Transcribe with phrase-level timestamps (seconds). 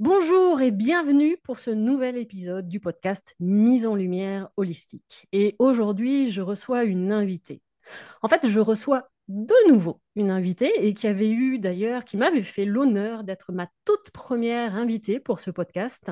[0.00, 5.28] Bonjour et bienvenue pour ce nouvel épisode du podcast Mise en lumière holistique.
[5.30, 7.60] Et aujourd'hui, je reçois une invitée.
[8.22, 12.42] En fait, je reçois de nouveau une invitée et qui avait eu d'ailleurs, qui m'avait
[12.42, 16.10] fait l'honneur d'être ma toute première invitée pour ce podcast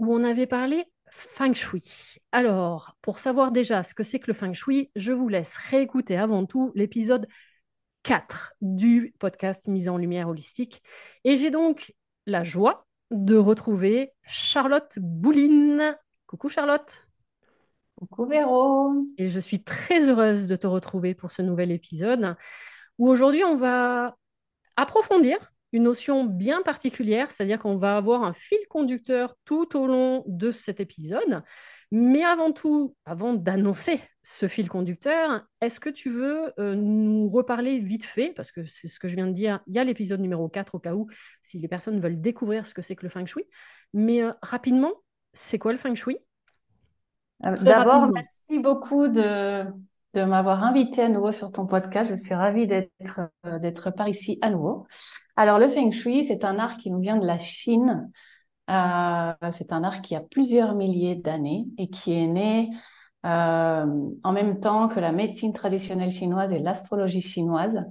[0.00, 2.16] où on avait parlé feng shui.
[2.32, 6.16] Alors, pour savoir déjà ce que c'est que le feng shui, je vous laisse réécouter
[6.16, 7.28] avant tout l'épisode
[8.02, 10.82] 4 du podcast Mise en lumière holistique.
[11.22, 11.94] Et j'ai donc
[12.26, 15.96] la joie de retrouver Charlotte Bouline.
[16.26, 17.06] Coucou Charlotte.
[17.94, 18.92] Coucou Véro.
[19.18, 22.36] Et je suis très heureuse de te retrouver pour ce nouvel épisode
[22.98, 24.16] où aujourd'hui on va
[24.76, 30.24] approfondir une notion bien particulière, c'est-à-dire qu'on va avoir un fil conducteur tout au long
[30.26, 31.42] de cet épisode.
[31.94, 37.80] Mais avant tout, avant d'annoncer ce fil conducteur, est-ce que tu veux euh, nous reparler
[37.80, 40.20] vite fait, parce que c'est ce que je viens de dire, il y a l'épisode
[40.20, 41.06] numéro 4 au cas où,
[41.42, 43.44] si les personnes veulent découvrir ce que c'est que le feng shui.
[43.92, 44.90] Mais euh, rapidement,
[45.34, 46.16] c'est quoi le feng shui?
[47.44, 49.66] Euh, D'abord, merci beaucoup de,
[50.14, 52.08] de m'avoir invité à nouveau sur ton podcast.
[52.08, 53.20] Je suis ravie d'être
[53.60, 54.86] d'être par ici à nouveau.
[55.36, 58.10] Alors, le feng shui, c'est un art qui nous vient de la Chine.
[58.68, 62.70] C'est un art qui a plusieurs milliers d'années et qui est né
[63.24, 67.84] euh, en même temps que la médecine traditionnelle chinoise et l'astrologie chinoise.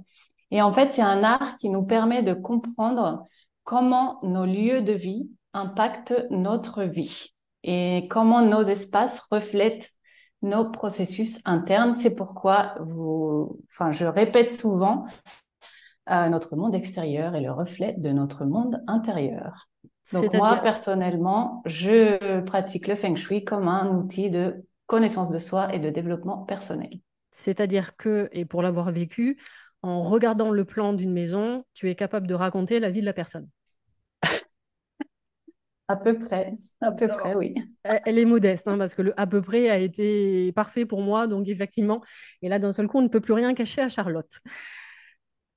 [0.50, 3.24] Et en fait, c'est un art qui nous permet de comprendre
[3.64, 9.90] comment nos lieux de vie impactent notre vie et comment nos espaces reflètent
[10.42, 11.94] nos processus internes.
[11.94, 12.74] C'est pourquoi
[13.70, 15.06] enfin, je répète souvent,
[16.10, 19.68] euh, notre monde extérieur est le reflet de notre monde intérieur.
[20.12, 25.74] Donc moi, personnellement, je pratique le feng shui comme un outil de connaissance de soi
[25.74, 26.90] et de développement personnel.
[27.30, 29.38] C'est-à-dire que, et pour l'avoir vécu,
[29.82, 33.12] en regardant le plan d'une maison, tu es capable de raconter la vie de la
[33.12, 33.48] personne.
[35.88, 37.54] à peu près, à peu près, oui.
[37.82, 41.26] Elle est modeste, hein, parce que le à peu près a été parfait pour moi,
[41.26, 42.02] donc effectivement,
[42.42, 44.40] et là d'un seul coup, on ne peut plus rien cacher à Charlotte.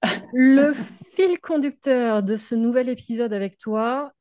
[0.33, 4.11] Le fil conducteur de ce nouvel épisode avec toi,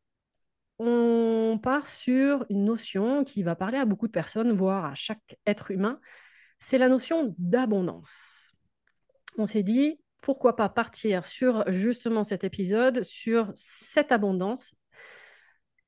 [0.79, 5.39] on part sur une notion qui va parler à beaucoup de personnes, voire à chaque
[5.47, 6.01] être humain,
[6.59, 8.53] c'est la notion d'abondance.
[9.39, 14.75] On s'est dit, pourquoi pas partir sur justement cet épisode, sur cette abondance,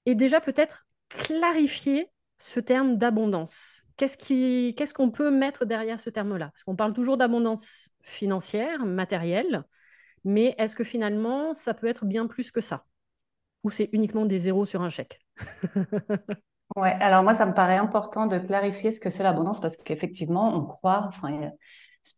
[0.05, 3.83] et déjà peut-être clarifier ce terme d'abondance.
[3.97, 6.51] Qu'est-ce qu'on peut mettre derrière ce terme-là?
[6.53, 9.65] Parce qu'on parle toujours d'abondance financière, matérielle,
[10.25, 12.85] mais est-ce que finalement, ça peut être bien plus que ça?
[13.67, 15.21] Ou c'est uniquement des zéros sur un chèque?
[16.77, 20.55] Ouais, alors moi, ça me paraît important de clarifier ce que c'est l'abondance parce qu'effectivement,
[20.55, 21.51] on croit, enfin,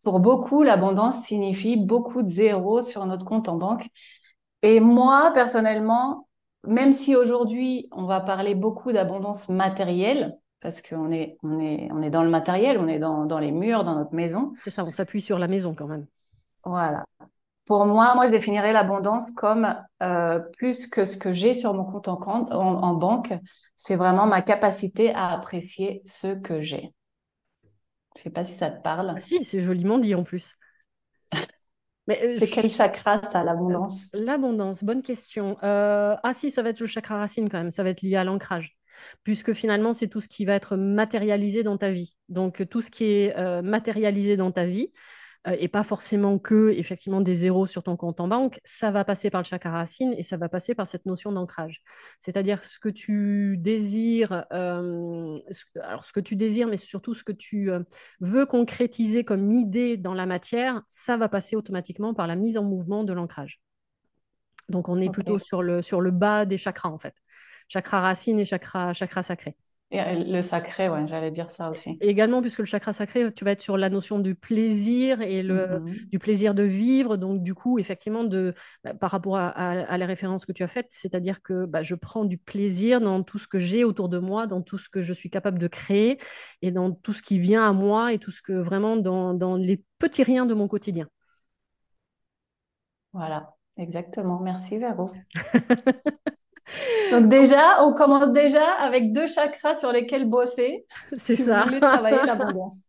[0.03, 3.89] pour beaucoup, l'abondance signifie beaucoup de zéros sur notre compte en banque.
[4.63, 6.29] Et moi, personnellement,
[6.67, 12.03] même si aujourd'hui, on va parler beaucoup d'abondance matérielle, parce qu'on est, on est, on
[12.03, 14.53] est dans le matériel, on est dans, dans les murs, dans notre maison.
[14.65, 16.07] C'est ça, on s'appuie sur la maison quand même.
[16.65, 17.05] Voilà.
[17.69, 21.85] Pour moi, moi, je définirais l'abondance comme euh, plus que ce que j'ai sur mon
[21.85, 23.35] compte en, en, banque,
[23.77, 26.95] c'est vraiment ma capacité à apprécier ce que j'ai.
[28.17, 29.13] Je ne sais pas si ça te parle.
[29.15, 30.57] Ah, si, c'est joliment dit en plus.
[32.11, 34.07] Euh, c'est quel chakra ça, l'abondance?
[34.15, 35.59] L'abondance, bonne question.
[35.63, 38.17] Euh, ah si, ça va être le chakra racine quand même, ça va être lié
[38.17, 38.79] à l'ancrage
[39.25, 42.17] puisque finalement, c'est tout ce qui va être matérialisé dans ta vie.
[42.31, 44.91] Donc, tout ce qui est matérialisé dans ta vie,
[45.49, 49.05] euh, et pas forcément que effectivement des zéros sur ton compte en banque, ça va
[49.05, 51.83] passer par le chakra racine et ça va passer par cette notion d'ancrage.
[52.21, 55.39] C'est-à-dire ce que tu désires, euh,
[55.83, 57.81] alors ce que tu désires, mais surtout ce que tu euh,
[58.21, 62.65] veux concrétiser comme idée dans la matière, ça va passer automatiquement par la mise en
[62.65, 63.61] mouvement de l'ancrage.
[64.69, 67.15] Donc on est plutôt sur le, sur le bas des chakras en fait.
[67.69, 69.57] Chakra racine et chakra, chakra sacré.
[69.91, 71.97] Et euh, le sacré, ouais, j'allais dire ça aussi.
[72.03, 75.43] Et également, puisque le chakra sacré, tu vas être sur la notion du plaisir et
[75.43, 76.09] le, mm-hmm.
[76.11, 77.17] du plaisir de vivre.
[77.17, 78.55] Donc, du coup, effectivement, de,
[78.85, 81.95] bah, par rapport à, à, les références que tu as faites, c'est-à-dire que bah, je
[81.95, 85.01] prends du plaisir dans tout ce que j'ai autour de moi, dans tout ce que
[85.01, 86.19] je suis capable de créer
[86.61, 89.57] et dans tout ce qui vient à moi et tout ce que vraiment dans, dans
[89.57, 91.09] les petits riens de mon quotidien.
[93.15, 94.39] Voilà, exactement.
[94.41, 95.11] Merci, Véro.
[97.13, 100.85] Donc déjà, on commence déjà avec deux chakras sur lesquels bosser.
[101.17, 101.61] C'est si ça.
[101.61, 102.77] Vous voulez travailler l'abondance.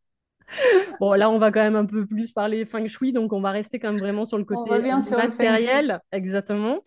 [1.00, 3.52] Bon, là, on va quand même un peu plus parler feng shui, donc on va
[3.52, 4.72] rester quand même vraiment sur le côté
[5.16, 6.02] matériel.
[6.12, 6.80] Exactement.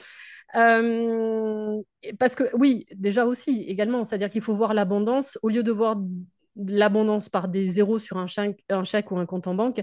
[0.57, 1.81] Euh,
[2.19, 5.97] parce que oui, déjà aussi, également, c'est-à-dire qu'il faut voir l'abondance, au lieu de voir
[6.57, 9.83] l'abondance par des zéros sur un chèque, un chèque ou un compte en banque,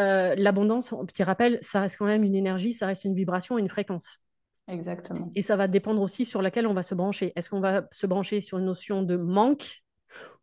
[0.00, 3.60] euh, l'abondance, petit rappel, ça reste quand même une énergie, ça reste une vibration et
[3.60, 4.20] une fréquence.
[4.68, 5.30] Exactement.
[5.34, 7.32] Et ça va dépendre aussi sur laquelle on va se brancher.
[7.36, 9.82] Est-ce qu'on va se brancher sur une notion de manque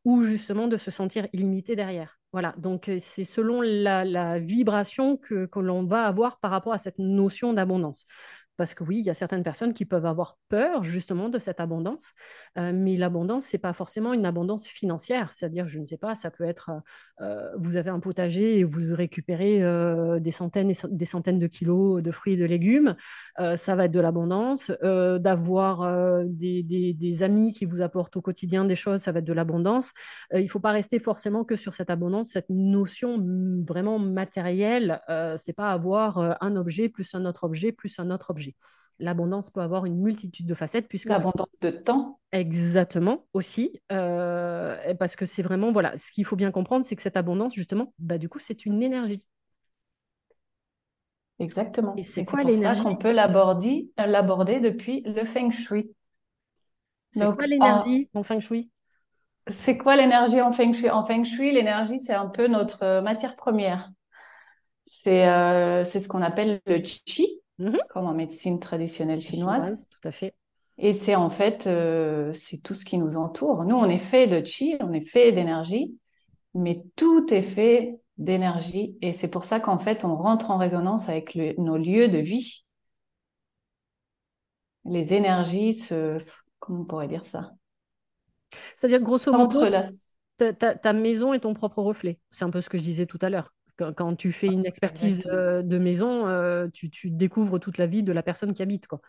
[0.04, 2.20] ou justement de se sentir illimité derrière?
[2.32, 7.00] Voilà, donc euh, c'est selon la, vibration que l'on va avoir par rapport à cette
[7.00, 8.06] notion d'abondance.
[8.58, 11.60] Parce que oui, il y a certaines personnes qui peuvent avoir peur justement de cette
[11.60, 12.14] abondance,
[12.58, 15.32] euh, mais l'abondance, c'est pas forcément une abondance financière.
[15.34, 16.72] C'est-à-dire, je ne sais pas, ça peut être,
[17.22, 21.48] euh, vous avez un potager et vous récupérez euh, des centaines et des centaines de
[21.48, 22.96] kilos de fruits et de légumes.
[23.58, 24.72] ça va être de l'abondance.
[24.82, 29.26] D'avoir des, des, des, amis qui vous apportent au quotidien des choses, ça va être
[29.26, 29.94] de l'abondance.
[30.34, 33.24] il ne faut pas rester forcément que sur cette abondance, cette notion
[33.68, 35.02] vraiment matérielle.
[35.38, 38.45] c'est pas avoir un objet plus un autre objet plus un autre objet
[39.00, 42.20] L'abondance peut avoir une multitude de facettes puisque l'abondance de temps.
[42.32, 47.02] Exactement aussi, euh, parce que c'est vraiment voilà, ce qu'il faut bien comprendre, c'est que
[47.02, 49.26] cette abondance justement, bah du coup, c'est une énergie.
[51.40, 51.94] Exactement.
[51.98, 55.94] Et c'est quoi l'énergie qu'on peut l'aborder, l'aborder depuis le feng shui.
[57.12, 58.72] C'est quoi l'énergie en feng shui?
[59.48, 60.90] C'est quoi l'énergie en feng shui?
[60.90, 63.92] En feng shui, l'énergie, c'est un peu notre matière première.
[64.84, 67.42] C'est euh, c'est ce qu'on appelle le qi.
[67.58, 67.78] Mhm.
[67.90, 69.88] comme en médecine traditionnelle chinoise.
[69.90, 70.34] Tout à fait.
[70.78, 73.64] Et c'est en fait, euh, c'est tout ce qui nous entoure.
[73.64, 75.98] Nous, on est fait de chi, on est fait d'énergie,
[76.54, 78.98] mais tout est fait d'énergie.
[79.02, 82.66] Et c'est pour ça qu'en fait, on rentre en résonance avec nos lieux de vie.
[84.84, 86.20] Les énergies se...
[86.60, 87.52] Comment on pourrait dire ça?
[88.76, 89.62] C'est-à-dire, grosso modo,
[90.38, 92.20] ta, ta maison est ton propre reflet.
[92.32, 93.55] C'est un peu ce que je disais tout à l'heure.
[93.78, 98.14] Quand, tu fais une expertise euh, de maison, euh, tu, découvres toute la vie de
[98.14, 98.88] la personne qui habite.
[98.88, 99.02] Quoi.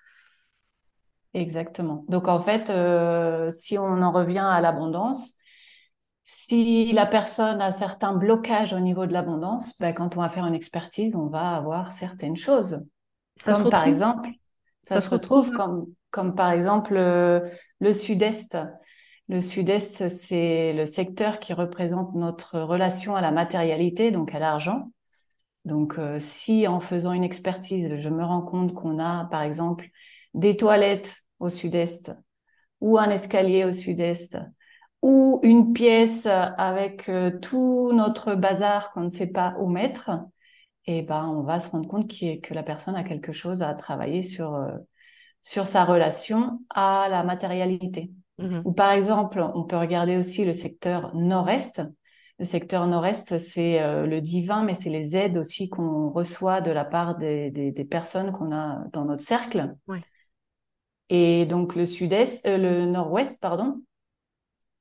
[1.34, 2.04] Exactement.
[2.08, 5.34] Donc en fait, euh, si on en revient à l'abondance,
[6.24, 10.46] si la personne a certains blocages au niveau de l'abondance, ben, quand on va faire
[10.46, 12.84] une expertise, on va avoir certaines choses.
[13.36, 14.30] Ça comme par exemple,
[14.82, 18.56] ça, se retrouve, comme, comme par exemple le sud-est.
[19.28, 24.92] Le sud-est, c'est le secteur qui représente notre relation à la matérialité, donc à l'argent.
[25.64, 29.88] Donc, euh, si en faisant une expertise, je me rends compte qu'on a, par exemple,
[30.34, 32.12] des toilettes au sud-est,
[32.80, 34.38] ou un escalier au sud-est,
[35.02, 40.10] ou une pièce avec euh, tout notre bazar qu'on ne sait pas où mettre,
[40.86, 43.74] et eh ben, on va se rendre compte que la personne a quelque chose à
[43.74, 44.70] travailler sur, euh,
[45.42, 48.12] sur sa relation à la matérialité.
[48.38, 48.62] Mhm.
[48.64, 51.82] Ou par exemple, on peut regarder aussi le secteur nord-est.
[52.38, 56.70] Le secteur nord-est, c'est euh, le divin, mais c'est les aides aussi qu'on reçoit de
[56.70, 59.74] la part des, des, personnes qu'on a dans notre cercle.
[61.08, 63.80] Et donc le sud-est, euh, le nord-ouest, pardon.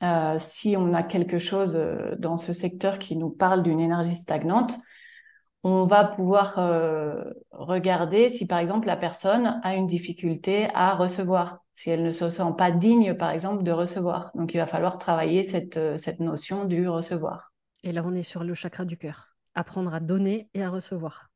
[0.04, 1.80] Euh, si on a quelque chose
[2.20, 4.76] dans ce secteur qui nous parle d'une énergie stagnante,
[5.64, 6.56] on va pouvoir
[7.50, 12.30] regarder si par exemple la personne a une difficulté à recevoir si elle ne se
[12.30, 14.32] sent pas digne, par exemple, de recevoir.
[14.34, 17.52] Donc, il va falloir travailler cette, euh, cette notion du recevoir.
[17.84, 19.36] Et là, on est sur le chakra du cœur.
[19.54, 21.30] Apprendre à donner et à recevoir.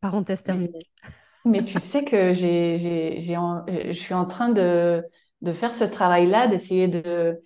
[0.00, 0.88] Parenthèse terminée.
[1.44, 5.04] Mais, tu sais que j'ai, j'ai, j'ai je suis en train de,
[5.42, 7.42] de faire ce travail-là, d'essayer de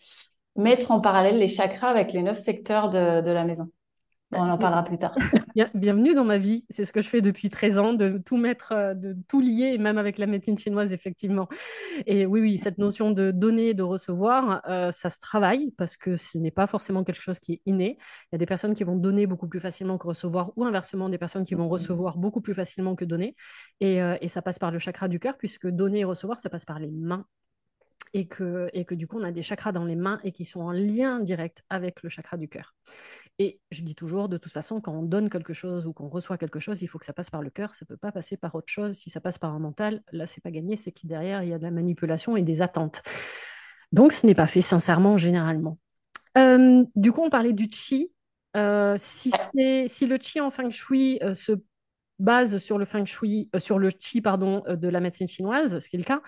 [0.55, 3.71] mettre en parallèle les chakras avec les neuf secteurs de, de la maison.
[4.33, 5.15] On en parlera plus tard.
[5.75, 6.67] Bienvenue dans ma vie.
[6.69, 9.79] C'est ce que je fais depuis 13 ans, de tout mettre, euh, de tout lier,
[9.79, 11.49] même avec la médecine chinoise, effectivement.
[12.07, 15.97] Et oui, oui, cette notion de donner et de recevoir, euh, ça se travaille parce
[15.97, 17.97] que ce n'est pas forcément quelque chose qui est inné.
[18.25, 21.09] Il y a des personnes qui vont donner beaucoup plus facilement que recevoir, ou inversement,
[21.09, 23.35] des personnes qui vont recevoir beaucoup plus facilement que donner.
[23.81, 26.51] Et, euh, et ça passe par le chakra du cœur, puisque donner et recevoir, ça
[26.51, 27.25] passe par les mains
[28.15, 30.45] et que, et que du coup, on a des chakras dans les mains et qui
[30.45, 32.75] sont en lien direct avec le chakra du cœur.
[33.41, 36.39] Et je dis toujours, de toute façon, quand on donne quelque chose ou qu'on reçoit
[36.39, 37.75] quelque chose, il faut que ça passe par le cœur.
[37.77, 38.97] Ça ne peut pas passer par autre chose.
[38.97, 40.75] Si ça passe par un mental, là, c'est pas gagné.
[40.77, 43.03] C'est que derrière, il y a de la manipulation et des attentes.
[43.93, 45.79] Donc, ce n'est pas fait sincèrement, généralement.
[46.37, 48.13] Euh, du coup, on parlait du chi.
[48.57, 51.53] Euh, si, le chi en feng shui euh, se
[52.19, 55.95] base sur le feng shui, sur le chi pardon, de la médecine chinoise, ce qui
[55.95, 56.21] est le cas,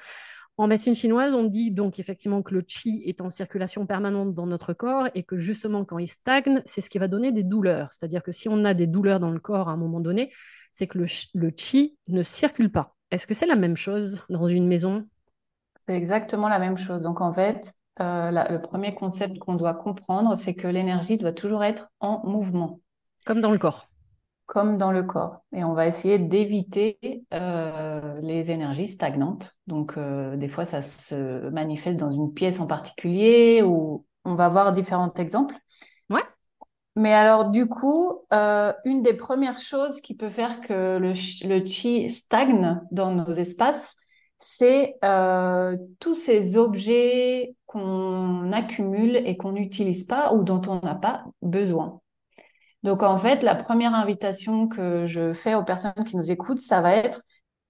[0.61, 4.47] en médecine chinoise, on dit donc effectivement que le qi est en circulation permanente dans
[4.47, 7.91] notre corps et que justement quand il stagne, c'est ce qui va donner des douleurs.
[7.91, 10.31] C'est-à-dire que si on a des douleurs dans le corps à un moment donné,
[10.71, 12.95] c'est que le, le qi ne circule pas.
[13.11, 15.09] Est-ce que c'est la même chose dans une maison?
[15.89, 17.01] C'est exactement la même chose.
[17.01, 21.65] Donc en fait, euh, le premier concept qu'on doit comprendre, c'est que l'énergie doit toujours
[21.65, 22.81] être en mouvement.
[23.25, 23.90] Comme dans le corps
[24.51, 25.45] comme dans le corps.
[25.53, 26.99] Et on va essayer d'éviter
[27.33, 29.53] euh, les énergies stagnantes.
[29.69, 34.49] Donc, euh, des fois, ça se manifeste dans une pièce en particulier ou on va
[34.49, 35.55] voir différents exemples.
[36.11, 36.25] Ouais.
[36.97, 41.13] Mais alors, du coup, euh, une des premières choses qui peut faire que le,
[41.49, 43.95] le chi stagne dans nos espaces,
[44.37, 44.97] c'est
[46.01, 52.01] tous ces objets qu'on accumule et qu'on n'utilise pas ou dont on n'a pas besoin.
[52.83, 56.81] Donc en fait, la première invitation que je fais aux personnes qui nous écoutent, ça
[56.81, 57.23] va être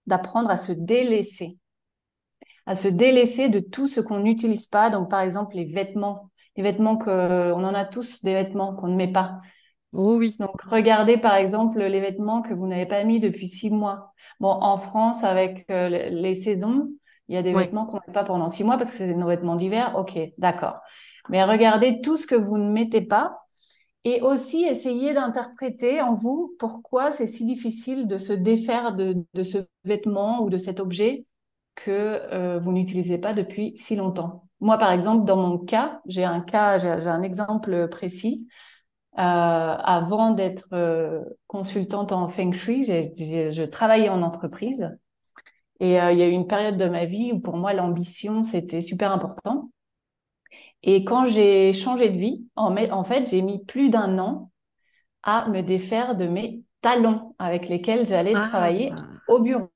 [0.06, 1.58] d'apprendre à se délaisser,
[2.66, 4.90] à se délaisser de tout ce qu'on n'utilise pas.
[4.90, 8.88] Donc par exemple les vêtements, les vêtements que on en a tous des vêtements qu'on
[8.88, 9.40] ne met pas.
[9.92, 10.36] Oh oui.
[10.38, 14.12] Donc regardez par exemple les vêtements que vous n'avez pas mis depuis six mois.
[14.38, 16.88] Bon, en France avec euh, les saisons,
[17.28, 19.14] il y a des vêtements qu'on ne met pas pendant six mois parce que c'est
[19.14, 19.94] nos vêtements d'hiver.
[19.96, 20.80] Ok, d'accord.
[21.28, 23.40] Mais regardez tout ce que vous ne mettez pas
[24.04, 29.58] et aussi essayer d'interpréter en vous pourquoi c'est si difficile de se défaire de, ce
[29.84, 31.26] vêtement ou de cet objet
[31.74, 34.44] que euh, vous n'utilisez pas depuis si longtemps.
[34.60, 38.46] Moi, par exemple, dans mon cas, j'ai un cas, j'ai un exemple précis.
[39.18, 44.88] Euh, avant d'être euh, consultante en feng shui, je travaillais en entreprise
[45.80, 48.82] et il y a eu une période de ma vie où pour moi l'ambition c'était
[48.82, 49.70] super important.
[50.82, 54.50] Et quand j'ai changé de vie, en, en fait, j'ai mis plus d'un an
[55.22, 58.40] à me défaire de mes talons avec lesquels j'allais ah.
[58.40, 58.92] travailler
[59.28, 59.68] au bureau.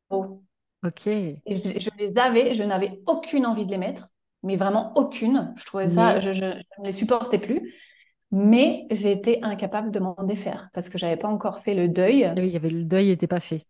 [0.85, 1.05] Ok.
[1.07, 4.09] je, les avais, je n'avais aucune envie de les mettre,
[4.43, 5.53] mais vraiment aucune.
[5.57, 7.75] Je trouvais ça, je, je, ne les supportais plus.
[8.31, 12.33] Mais j'ai été incapable de m'en défaire parce que j'avais pas encore fait le deuil.
[12.37, 13.63] Oui, il y avait le deuil n'était pas fait.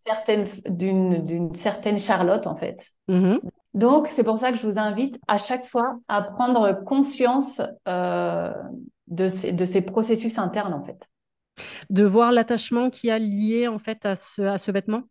[0.70, 2.90] D'une certaine Charlotte en fait.
[3.10, 3.40] Mm-hmm.
[3.74, 8.52] Donc, c'est pour ça que je vous invite à chaque fois à prendre conscience euh,
[9.08, 11.08] de, ces, de ces processus internes, en fait.
[11.90, 15.02] De voir l'attachement qui a lié, en fait, à ce, à ce vêtement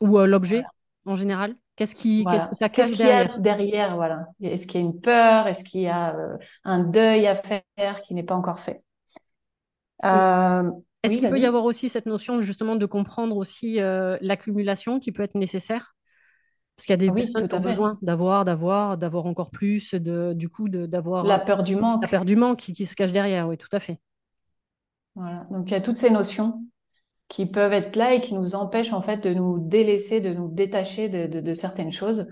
[0.00, 0.64] ou à l'objet
[1.04, 1.56] en général?
[1.76, 3.96] Qu'est-ce qui, qu'est-ce que ça cache derrière y a derrière?
[3.96, 4.26] voilà.
[4.42, 5.46] Est-ce qu'il y a une peur?
[5.46, 8.82] Est-ce qu'il y a euh, un deuil à faire qui n'est pas encore fait?
[10.04, 10.70] Euh,
[11.02, 13.78] Est-ce qu'il peut y avoir aussi cette notion justement de comprendre aussi
[14.20, 15.94] l'accumulation qui peut être nécessaire?
[16.80, 20.32] Parce qu'il y a des personnes qui ont besoin d'avoir, d'avoir, d'avoir encore plus, de,
[20.32, 21.24] du coup, d'avoir.
[21.24, 22.00] La peur du manque.
[22.00, 24.00] La peur du manque qui, se cache derrière, oui, tout à fait.
[25.14, 25.46] Voilà.
[25.50, 26.64] Donc, il y a toutes ces notions
[27.28, 30.48] qui peuvent être là et qui nous empêchent, en fait, de nous délaisser, de nous
[30.48, 32.28] détacher de, certaines choses.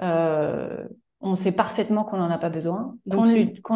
[0.00, 0.84] Euh,
[1.20, 3.24] on sait parfaitement qu'on n'en a pas besoin, qu'on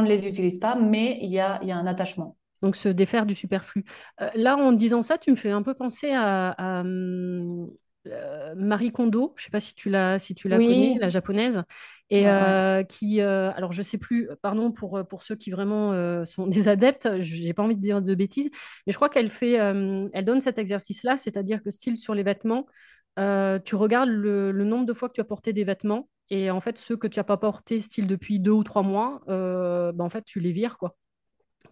[0.02, 2.36] ne les utilise pas, mais il y a, y a un attachement.
[2.62, 3.84] Donc, se défaire du superflu.
[4.20, 7.68] Euh, là, en disant ça, tu me fais un peu penser à, hum,
[8.06, 11.10] euh, Marie Kondo, je ne sais pas si tu la, si tu la connais, la
[11.10, 11.62] japonaise,
[12.08, 16.46] et euh, qui, euh, alors je sais plus, pardon pour, pour ceux qui vraiment sont
[16.46, 18.50] des adeptes, j'ai pas envie de dire de bêtises,
[18.86, 22.66] mais je crois qu'elle fait, elle donne cet exercice-là, c'est-à-dire que style sur les vêtements,
[23.16, 26.78] tu regardes le, nombre de fois que tu as porté des vêtements, et en fait
[26.78, 30.24] ceux que tu n'as pas porté style depuis deux ou trois mois, bah, en fait
[30.24, 30.96] tu les vires quoi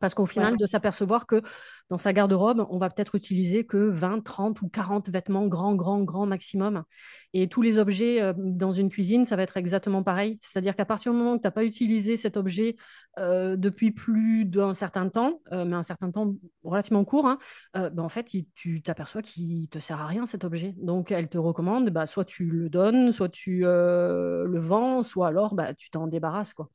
[0.00, 1.42] Parce qu'au final, de s'apercevoir que
[1.90, 6.02] dans sa garde-robe, on va peut-être utiliser que 20, 30 ou 40 vêtements, grand, grand,
[6.02, 6.84] grand maximum.
[7.32, 10.38] Et tous les objets euh, dans une cuisine, ça va être exactement pareil.
[10.42, 12.76] C'est-à-dire qu'à partir du moment où tu n'as pas utilisé cet objet
[13.18, 17.38] euh, depuis plus d'un certain temps, euh, mais un certain temps relativement court, hein,
[17.74, 20.74] ben, en fait, tu t'aperçois qu'il ne te sert à rien cet objet.
[20.78, 25.54] Donc, elle te recommande, bah, soit tu le donnes, soit tu le vends, soit alors
[25.54, 26.52] bah, tu t'en débarrasses.
[26.52, 26.68] Quoi.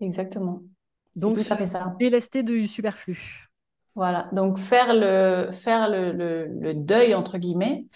[0.00, 0.62] Exactement.
[1.16, 1.94] Donc, tout fait ça.
[1.98, 3.48] délester du superflu.
[3.94, 7.86] Voilà, donc faire le, faire le, le, deuil, entre guillemets,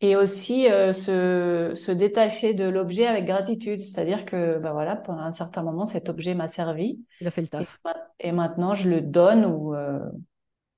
[0.00, 3.80] et aussi euh, se, se, détacher de l'objet avec gratitude.
[3.80, 6.98] C'est-à-dire que, ben voilà, pendant un certain moment, cet objet m'a servi.
[7.20, 7.80] Il a fait le taf.
[8.18, 10.00] Et, maintenant, je le donne ou euh,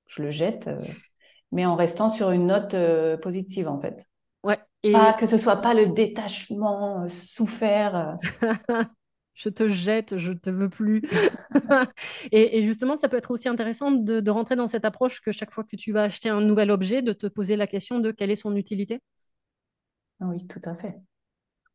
[0.05, 0.79] je le jette, euh,
[1.51, 2.75] mais en restant sur une note
[3.21, 4.05] positive, en fait.
[4.43, 4.59] Ouais.
[4.83, 4.91] Et...
[4.91, 8.17] Pas, que ce soit pas le détachement souffert.
[9.37, 11.03] je te jette, je te veux plus.
[12.31, 15.63] et, justement, ça peut être aussi intéressant de, rentrer dans cette approche que chaque fois
[15.63, 18.35] que tu vas acheter un nouvel objet, de te poser la question de quelle est
[18.35, 18.99] son utilité.
[20.19, 20.95] Oui, tout à fait.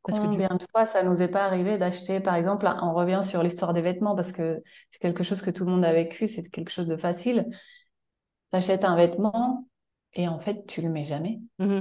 [0.05, 3.21] Parce Combien que de fois ça nous est pas arrivé d'acheter, par exemple, on revient
[3.23, 6.27] sur l'histoire des vêtements parce que c'est quelque chose que tout le monde a vécu,
[6.27, 7.47] c'est quelque chose de facile.
[8.51, 9.69] Tu achètes un vêtement
[10.15, 11.41] et en fait, tu le mets jamais.
[11.59, 11.81] Mmh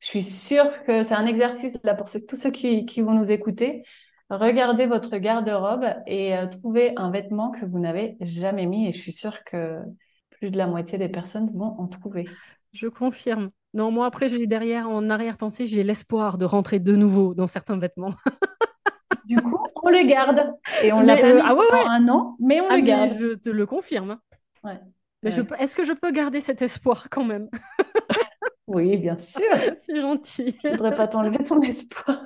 [0.00, 3.30] je suis sûre que c'est un exercice là pour tous ceux qui, qui vont nous
[3.30, 3.84] écouter
[4.30, 8.88] regardez votre garde-robe et euh, trouvez un vêtement que vous n'avez jamais mis.
[8.88, 9.78] Et je suis sûre que
[10.30, 12.28] plus de la moitié des personnes vont en trouver.
[12.72, 13.50] Je confirme.
[13.74, 17.78] Non, moi après, j'ai derrière, en arrière-pensée, j'ai l'espoir de rentrer de nouveau dans certains
[17.78, 18.14] vêtements.
[19.26, 20.52] du coup, on le garde.
[20.82, 23.10] Et on l'a pas mis euh, un an, mais on ah, le garde.
[23.18, 24.18] Je te le confirme.
[24.64, 24.78] Ouais.
[25.22, 27.48] Mais est-ce que je peux garder cet espoir quand même?
[28.70, 29.42] Oui, bien sûr.
[29.78, 30.56] C'est gentil.
[30.62, 32.22] Je ne voudrais pas t'enlever ton espoir.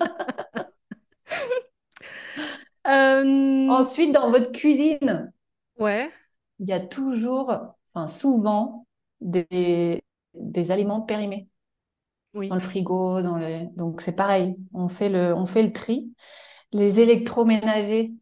[2.86, 5.32] Euh, Ensuite, dans votre cuisine,
[5.78, 6.10] ouais.
[6.58, 7.54] il y a toujours,
[7.92, 8.86] enfin souvent,
[9.20, 10.02] des,
[10.34, 11.48] des aliments périmés.
[12.34, 12.48] Oui.
[12.48, 13.68] Dans le frigo, dans les...
[13.76, 16.12] donc c'est pareil, on fait, le, on fait le tri.
[16.72, 18.12] Les électroménagers,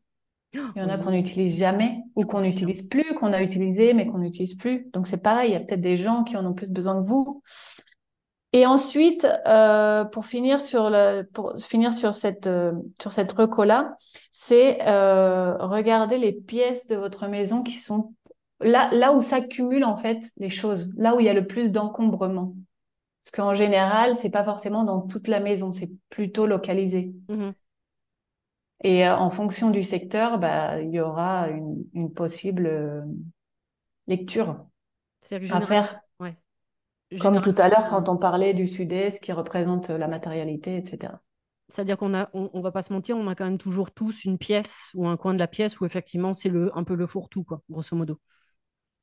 [0.52, 4.06] il y en a qu'on n'utilise jamais ou qu'on n'utilise plus, qu'on a utilisé mais
[4.06, 4.90] qu'on n'utilise plus.
[4.92, 7.08] Donc c'est pareil, il y a peut-être des gens qui en ont plus besoin que
[7.08, 7.42] vous.
[8.54, 13.64] Et ensuite, euh, pour finir sur le, pour finir sur cette euh, sur cette reco
[13.64, 13.96] là,
[14.30, 18.14] c'est euh, regarder les pièces de votre maison qui sont
[18.60, 21.72] là là où s'accumulent en fait les choses, là où il y a le plus
[21.72, 22.54] d'encombrement.
[23.22, 27.14] Parce qu'en général, c'est pas forcément dans toute la maison, c'est plutôt localisé.
[27.28, 27.50] Mmh
[28.84, 33.02] Et euh, en fonction du secteur, bah, il y aura une, une possible euh,
[34.06, 34.66] lecture
[35.48, 36.01] à faire.
[37.20, 41.14] Comme tout à l'heure, quand on parlait du sud-est qui représente la matérialité, etc.
[41.72, 44.36] C'est-à-dire qu'on a, on, va pas se mentir, on a quand même toujours tous une
[44.36, 47.44] pièce ou un coin de la pièce où effectivement c'est le, un peu le fourre-tout,
[47.44, 48.20] quoi, grosso modo.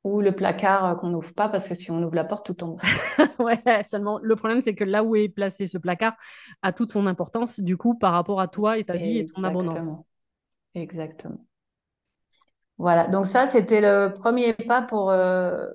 [0.04, 2.54] Ou le placard euh, qu'on n'ouvre pas parce que si on ouvre la porte, tout
[2.54, 2.78] tombe.
[3.40, 6.14] ouais, seulement le problème c'est que là où est placé ce placard
[6.62, 9.42] a toute son importance du coup par rapport à toi et ta vie et ton
[9.42, 10.02] abondance.
[10.76, 11.44] Exactement.
[12.78, 15.66] Voilà, donc ça c'était le premier pas pour euh,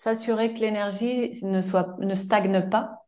[0.00, 3.04] s'assurer que l'énergie ne soit ne stagne pas.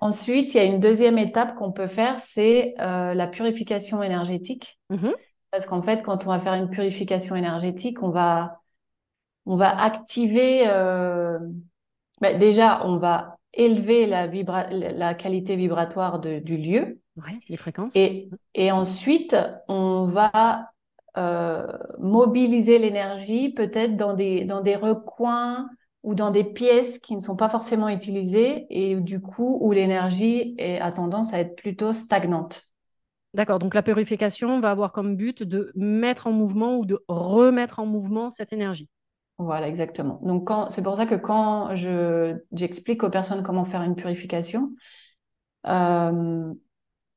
[0.00, 4.78] Ensuite, il y a une deuxième étape qu'on peut faire, c'est euh, la purification énergétique.
[4.92, 5.12] Mm-hmm.
[5.50, 8.60] Parce qu'en fait, quand on va faire une purification énergétique, on va
[9.44, 10.68] on va activer.
[10.68, 11.40] Euh...
[12.20, 17.00] Ben, déjà, on va élever la, vibra la qualité vibratoire de, du lieu.
[17.48, 17.96] les fréquences.
[17.96, 20.70] Et, et ensuite, on va
[21.16, 21.66] euh,
[21.98, 25.68] mobiliser l'énergie peut-être dans des, dans des recoins
[26.06, 30.54] ou dans des pièces qui ne sont pas forcément utilisées et du coup où l'énergie
[30.80, 32.62] a tendance à être plutôt stagnante.
[33.34, 37.80] D'accord, donc la purification va avoir comme but de mettre en mouvement ou de remettre
[37.80, 38.88] en mouvement cette énergie.
[39.38, 40.20] Voilà, exactement.
[40.22, 44.70] Donc c'est pour ça que quand je j'explique aux personnes comment faire une purification,
[45.66, 46.54] euh,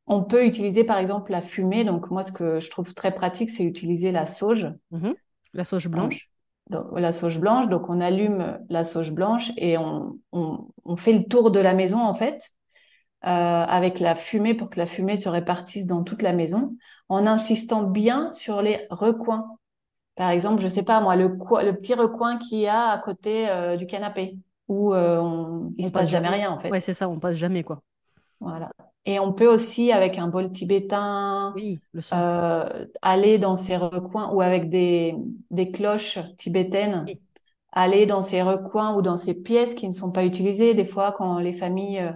[0.08, 1.86] on peut utiliser par exemple la fumée.
[1.86, 4.67] Donc moi, ce que je trouve très pratique, c'est utiliser la sauge.
[4.89, 5.13] Mhm.
[5.54, 6.29] La sauge blanche
[6.70, 7.68] la sauge blanche.
[7.68, 12.00] Donc, on allume la sauge blanche et on, on, fait le tour de la maison,
[12.00, 12.52] en fait,
[13.26, 16.76] euh, avec la fumée pour que la fumée se répartisse dans toute la maison,
[17.10, 19.58] en insistant bien sur les recoins.
[20.16, 23.50] Par exemple, je sais pas moi, le, le petit recoin qu'il y a à côté
[23.50, 26.70] euh, du canapé, où euh, on, il se passe jamais rien, en fait.
[26.70, 27.82] Ouais, c'est ça, on passe jamais, quoi.
[28.40, 28.70] Voilà.
[29.10, 31.56] Et on peut aussi, avec un bol tibétain,
[32.13, 35.15] euh, aller dans ces recoins ou avec des,
[35.50, 37.08] des cloches tibétaines,
[37.72, 40.76] aller dans ces recoins ou dans ces pièces qui ne sont pas utilisées.
[40.76, 42.12] Des fois, quand les familles, euh,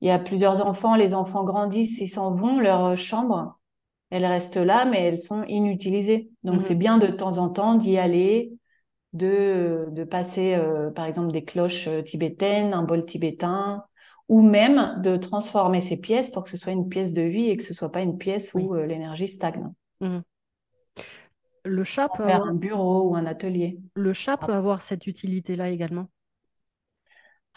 [0.00, 3.60] il y a plusieurs enfants, les enfants grandissent, ils s'en vont, leur chambre,
[4.10, 6.32] elles restent là, mais elles sont inutilisées.
[6.42, 6.80] Donc, c'est mhm.
[6.80, 8.52] bien de temps en temps d'y aller,
[9.12, 13.84] de, de passer, euh, par exemple, des cloches tibétaines, un bol tibétain,
[14.28, 17.56] ou même de transformer ces pièces pour que ce soit une pièce de vie et
[17.56, 19.72] que ce soit pas une pièce où euh, l'énergie stagne.
[20.00, 20.18] Mmh.
[21.64, 23.80] Le chat peut faire un bureau ou un atelier.
[23.94, 26.08] Le chat peut avoir cette utilité-là également?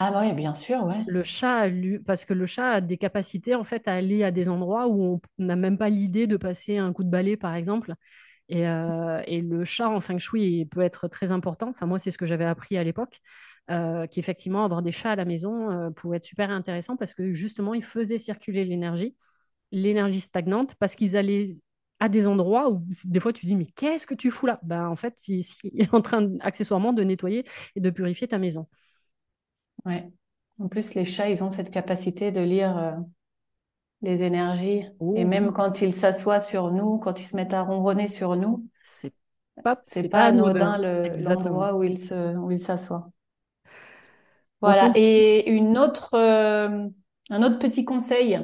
[0.02, 1.04] Ah oui, bien sûr, ouais.
[1.06, 1.66] Le chat,
[2.06, 5.20] parce que le chat a des capacités en fait à aller à des endroits où
[5.38, 7.94] on n'a même pas l'idée de passer un coup de balai, par exemple.
[8.48, 11.68] Et, euh, et, le chat en feng shui peut être très important.
[11.68, 13.20] Enfin, moi, c'est ce que j'avais appris à l'époque,
[13.70, 17.32] euh, qu'effectivement, avoir des chats à la maison euh, pouvait être super intéressant parce que
[17.32, 19.14] justement, ils faisaient circuler l'énergie,
[19.70, 21.44] l'énergie stagnante, parce qu'ils allaient
[22.00, 24.58] à des endroits où des fois tu dis mais qu'est-ce que tu fous là?
[24.62, 27.44] Ben, En fait, il, est en train accessoirement de nettoyer
[27.76, 28.66] et de purifier ta maison.
[29.84, 30.10] Ouais.
[30.58, 32.92] En plus, les chats, ils ont cette capacité de lire euh,
[34.02, 34.84] les énergies.
[34.98, 38.34] Oh et même quand ils s'assoient sur nous, quand ils se mettent à ronronner sur
[38.34, 39.14] nous, c'est
[39.62, 40.76] pas, c'est pas, anodin
[41.18, 43.10] l'endroit où ils s'assoient.
[44.60, 44.92] Voilà.
[44.94, 46.86] Et une autre, euh,
[47.30, 48.38] un autre petit conseil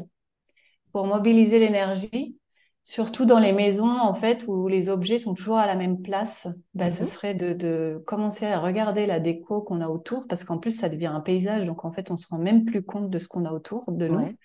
[0.92, 2.38] pour mobiliser l'énergie,
[2.88, 6.46] Surtout dans les maisons, en fait, où les objets sont toujours à la même place,
[6.72, 7.08] bah, ce mhm.
[7.08, 11.06] serait de, commencer à regarder la déco qu'on a autour, parce qu'en plus, ça devient
[11.06, 13.50] un paysage, donc en fait, on se rend même plus compte de ce qu'on a
[13.50, 14.36] autour de nous.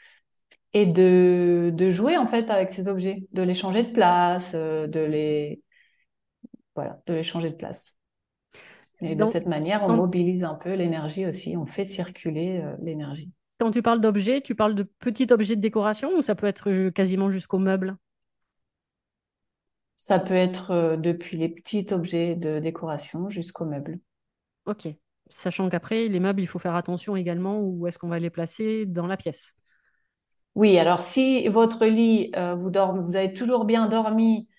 [0.73, 5.01] Et de, jouer, en fait, avec ces objets, de les changer de place, euh, de
[5.01, 5.61] les...
[6.73, 7.95] Voilà, de les changer de place.
[9.01, 13.31] Et de cette manière, on mobilise un peu l'énergie aussi, on fait circuler euh, l'énergie.
[13.59, 16.69] Quand tu parles d'objets, tu parles de petits objets de décoration ou ça peut être
[16.69, 17.97] euh, quasiment jusqu'au meuble?
[19.95, 23.99] Ça peut être euh, depuis les petits objets de décoration jusqu'aux meubles.
[24.65, 24.87] Ok.
[25.29, 28.85] Sachant qu'après, les meubles, il faut faire attention également où est-ce qu'on va les placer
[28.85, 29.53] dans la pièce.
[30.55, 34.49] Oui, alors si votre lit, euh, vous, dormez, vous avez toujours bien dormi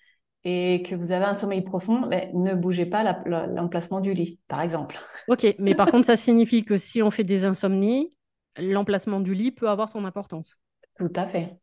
[0.45, 4.61] et que vous avez un sommeil profond, ben, ne bougez pas l'emplacement du lit, par
[4.61, 4.99] exemple.
[5.27, 8.13] Ok, mais par contre, ça signifie que si on fait des insomnies,
[8.57, 10.59] l'emplacement du lit peut avoir son importance.
[10.97, 11.57] Tout à fait.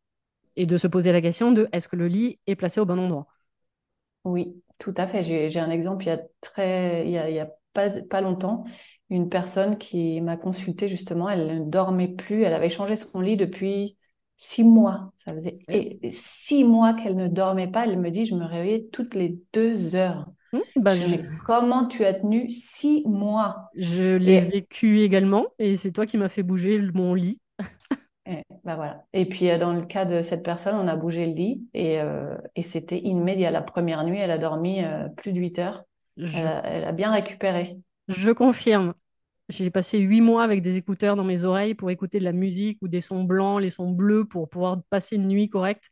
[0.56, 2.98] Et de se poser la question de est-ce que le lit est placé au bon
[2.98, 3.26] endroit?
[4.24, 5.22] Oui, tout à fait.
[5.24, 8.64] J'ai un exemple il y a très, il y a, pas, pas longtemps,
[9.08, 13.36] une personne qui m'a consulté justement, elle ne dormait plus, elle avait changé son lit
[13.36, 13.96] depuis
[14.40, 15.12] six mois.
[15.18, 17.86] Ça faisait et six mois qu'elle ne dormait pas.
[17.86, 20.26] Elle me dit, je me réveillais toutes les deux heures.
[20.52, 20.92] Mmh, bah,
[21.44, 23.68] comment tu as tenu six mois?
[23.76, 27.38] Je l'ai vécu également et c'est toi qui m'as fait bouger mon lit.
[28.26, 29.04] Et, bah voilà.
[29.12, 32.00] et puis, euh, dans le cas de cette personne, on a bougé le lit et,
[32.00, 33.50] euh, et c'était immédiat.
[33.50, 35.84] La première nuit, elle a dormi euh, plus de 8 heures.
[36.16, 37.78] Elle, a, bien récupéré.
[38.08, 38.92] Je confirme.
[39.50, 42.78] J'ai passé huit mois avec des écouteurs dans mes oreilles pour écouter de la musique
[42.82, 45.90] ou des sons blancs, les sons bleus pour pouvoir passer une nuit correcte.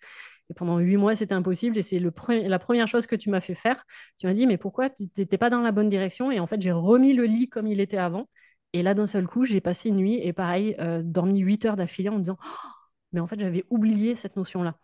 [0.51, 1.77] Et pendant huit mois, c'était impossible.
[1.79, 3.85] Et c'est la première chose que tu m'as fait faire.
[4.19, 6.31] Tu m'as dit, mais pourquoi tu n'étais pas dans la bonne direction?
[6.31, 8.29] Et en fait, j'ai remis le lit comme il était avant.
[8.73, 11.77] Et là, d'un seul coup, j'ai passé une nuit et pareil, euh, dormi 8 heures
[11.77, 12.69] d'affilée en me disant oh,
[13.13, 14.77] Mais en fait, j'avais oublié cette notion-là.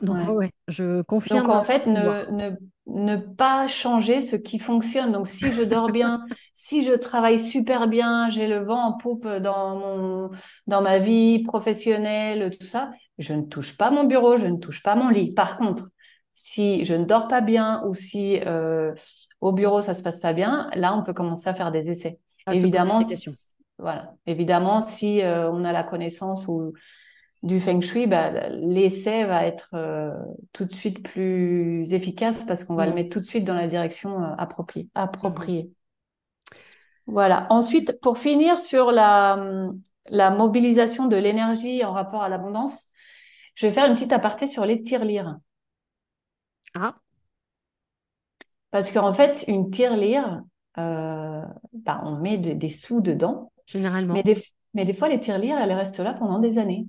[0.00, 0.50] Donc, ouais.
[0.68, 1.40] je confirme.
[1.40, 2.50] Donc, en fait, ne, ne,
[2.86, 5.12] ne, pas changer ce qui fonctionne.
[5.12, 6.24] Donc, si je dors bien,
[6.54, 10.30] si je travaille super bien, j'ai le vent en poupe dans, mon,
[10.66, 14.82] dans ma vie professionnelle, tout ça, je ne touche pas mon bureau, je ne touche
[14.82, 15.32] pas mon lit.
[15.32, 15.90] Par contre,
[16.32, 18.94] si je ne dors pas bien ou si euh,
[19.42, 22.18] au bureau ça se passe pas bien, là, on peut commencer à faire des essais
[22.50, 23.30] évidemment, si,
[23.78, 24.14] voilà.
[24.26, 26.72] Évidemment, si euh, on a la connaissance ou,
[27.42, 30.12] du feng shui, bah, l'essai va être euh,
[30.52, 32.94] tout de suite plus efficace parce qu'on va le mm.
[32.94, 34.88] mettre tout de suite dans la direction euh, appropriée.
[34.94, 35.64] appropriée.
[35.64, 36.56] Mm-hmm.
[37.06, 37.46] Voilà.
[37.50, 39.44] Ensuite, pour finir sur la,
[40.06, 42.90] la mobilisation de l'énergie en rapport à l'abondance,
[43.56, 45.36] je vais faire une petite aparté sur les tirelires.
[46.74, 46.94] Ah.
[48.70, 50.42] Parce qu'en fait, une tirelire,
[50.78, 53.52] euh, bah, on met des sous dedans.
[53.66, 54.14] Généralement.
[54.14, 54.42] Mais des,
[54.74, 56.86] mais des fois, les tirelires, elles restent là pendant des années.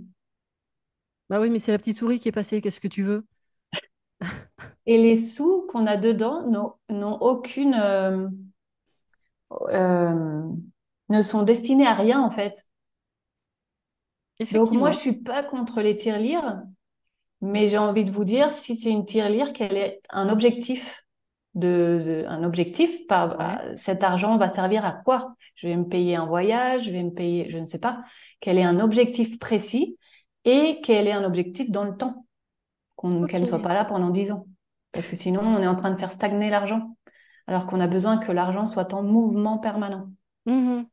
[1.34, 2.62] Bah oui, mais c'est la petite souris qui est passée.
[2.62, 3.26] Qu'est-ce que tu veux?
[4.86, 6.46] Et les sous qu'on a dedans
[6.90, 7.74] n'ont aucune.
[7.74, 8.28] Euh,
[9.70, 10.44] euh,
[11.10, 12.68] ne sont destinés à rien, en fait.
[14.52, 16.62] Donc, moi, je suis pas contre les tirelires,
[17.42, 21.04] mais j'ai envie de vous dire, si c'est une tirelire, qu'elle ait un objectif
[21.56, 23.08] de, un objectif.
[23.08, 25.34] Par, bah, cet argent va servir à quoi?
[25.56, 28.04] Je vais me payer un voyage, je vais me payer, je ne sais pas.
[28.40, 29.98] Quel est un objectif précis
[30.46, 32.26] et quel est un objectif dans le temps
[33.28, 34.48] Qu'elle ne soit pas là pendant dix ans.
[34.94, 36.96] Parce que sinon, on est en train de faire stagner l'argent.
[37.48, 40.10] Alors qu'on a besoin que l'argent soit en mouvement permanent.
[40.46, 40.84] Mmh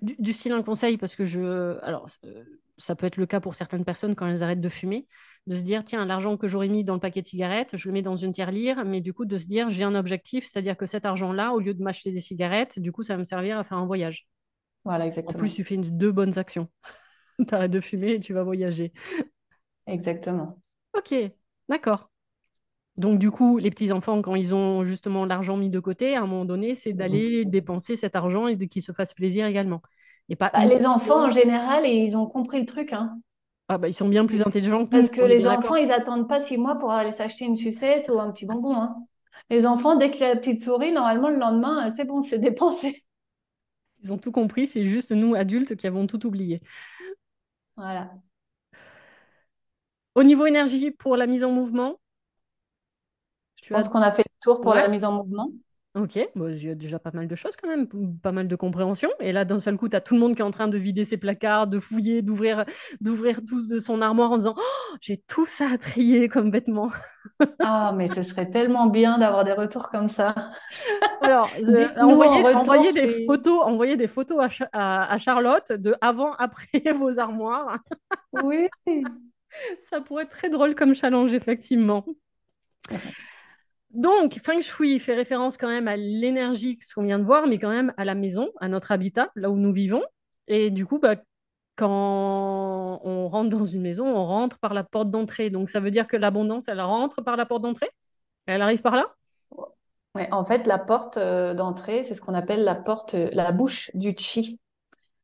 [0.00, 1.78] du, style un conseil, parce que je.
[1.82, 2.08] Alors,
[2.76, 5.06] ça peut être le cas pour certaines personnes quand elles arrêtent de fumer,
[5.46, 7.92] de se dire, tiens, l'argent que j'aurais mis dans le paquet de cigarettes, je le
[7.92, 10.86] mets dans une tirelire, mais du coup, de se dire, j'ai un objectif, c'est-à-dire que
[10.86, 13.64] cet argent-là, au lieu de m'acheter des cigarettes, du coup, ça va me servir à
[13.64, 14.28] faire un voyage.
[14.84, 15.36] Voilà, exactement.
[15.36, 16.68] En plus, tu fais deux bonnes actions.
[17.48, 18.92] tu arrêtes de fumer et tu vas voyager.
[19.86, 20.58] Exactement.
[20.96, 21.14] Ok,
[21.68, 22.10] d'accord.
[22.96, 26.26] Donc, du coup, les petits-enfants, quand ils ont justement l'argent mis de côté, à un
[26.26, 29.82] moment donné, c'est d'aller dépenser cet argent et de qu'ils se fassent plaisir également.
[30.28, 32.92] Et pas bah, les enfants, en général, et ils ont compris le truc.
[32.92, 33.18] Hein.
[33.68, 36.38] Ah bah, ils sont bien plus intelligents que Parce que les enfants, ils attendent pas
[36.38, 38.76] six mois pour aller s'acheter une sucette ou un petit bonbon.
[38.76, 38.96] Hein.
[39.50, 42.38] Les enfants, dès qu'il y a la petite souris, normalement, le lendemain, c'est bon, c'est
[42.38, 43.02] dépensé.
[44.02, 46.60] Ils ont tout compris, c'est juste nous, adultes, qui avons tout oublié.
[47.76, 48.20] Voilà.
[50.16, 52.00] Au niveau énergie, pour la mise en mouvement,
[53.62, 55.50] je pense qu'on a fait le tour pour la mise en mouvement.
[55.96, 57.86] Ok, bon, il y a déjà pas mal de choses quand même,
[58.20, 59.10] pas mal de compréhension.
[59.20, 60.76] Et là, d'un seul coup, tu as tout le monde qui est en train de
[60.76, 62.64] vider ses placards, de fouiller, d'ouvrir,
[63.00, 66.90] d'ouvrir tout de son armoire en disant oh, J'ai tout ça à trier comme vêtements.
[67.60, 70.34] ah, mais ce serait tellement bien d'avoir des retours comme ça.
[71.22, 77.78] Alors, euh, envoyez, des photos, envoyez des photos à, à, Charlotte de avant-après vos armoires.
[78.42, 78.68] oui.
[79.78, 82.04] Ça pourrait être très drôle comme challenge, effectivement.
[83.94, 87.58] Donc, Feng Shui fait référence quand même à l'énergie, ce qu'on vient de voir, mais
[87.58, 90.02] quand même à la maison, à notre habitat, là où nous vivons.
[90.48, 91.14] Et du coup, bah,
[91.76, 95.48] quand on rentre dans une maison, on rentre par la porte d'entrée.
[95.48, 97.90] Donc, ça veut dire que l'abondance, elle rentre par la porte d'entrée?
[98.46, 99.06] Elle arrive par là?
[100.16, 103.92] Ouais, en fait, la porte euh, d'entrée, c'est ce qu'on appelle la porte, la bouche
[103.94, 104.60] du chi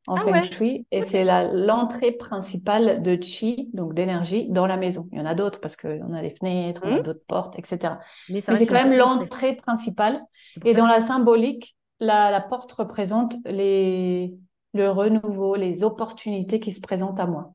[0.07, 5.07] en ah feng shui et c'est l'entrée principale de chi, donc d'énergie, dans la maison.
[5.11, 7.03] Il y en a d'autres parce qu'on a des fenêtres, on a mmh.
[7.03, 7.93] d'autres portes, etc.
[8.29, 10.21] Mais, c'est quand même l'entrée principale.
[10.65, 14.33] Et dans la symbolique, la, porte représente les,
[14.73, 17.53] le renouveau, les opportunités qui se présentent à moi.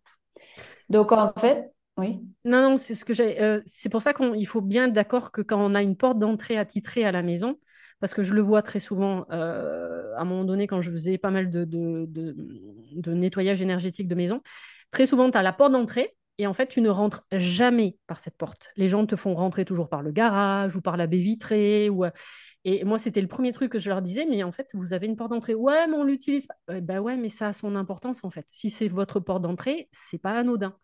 [0.89, 2.21] Donc en fait, oui.
[2.45, 3.41] Non, non, c'est ce que j'ai.
[3.41, 6.19] Euh, c'est pour ça qu'il faut bien être d'accord que quand on a une porte
[6.19, 7.59] d'entrée attitrée à la maison,
[8.01, 11.19] parce que je le vois très souvent euh, à un moment donné quand je faisais
[11.19, 14.43] pas mal de, de, nettoyage énergétique de maison.
[14.91, 18.21] Très souvent, tu as la porte d'entrée et en fait, tu ne rentres jamais par
[18.21, 18.71] cette porte.
[18.77, 21.89] Les gens te font rentrer toujours par le garage ou par la baie vitrée.
[21.89, 22.05] Ou...
[22.65, 25.07] Et moi, c'était le premier truc que je leur disais, mais en fait, vous avez
[25.07, 25.55] une porte d'entrée.
[25.55, 26.81] Ouais, mais on l'utilise pas.
[26.81, 28.45] Ben ouais, mais ça a son importance en fait.
[28.49, 30.77] Si c'est votre porte d'entrée, c'est pas anodin.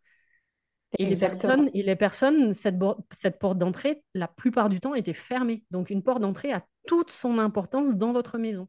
[0.99, 2.77] Et les personnes, et les personnes cette,
[3.11, 5.65] cette porte d'entrée, la plupart du temps, était fermée.
[5.71, 8.69] Donc, une porte d'entrée a toute son importance dans votre maison.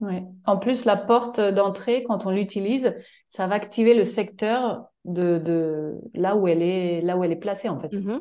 [0.00, 0.22] Oui.
[0.44, 2.94] En plus, la porte d'entrée, quand on l'utilise,
[3.28, 7.36] ça va activer le secteur de, de, là, où elle est, là où elle est
[7.36, 7.92] placée, en fait.
[7.92, 8.20] Mm-hmm.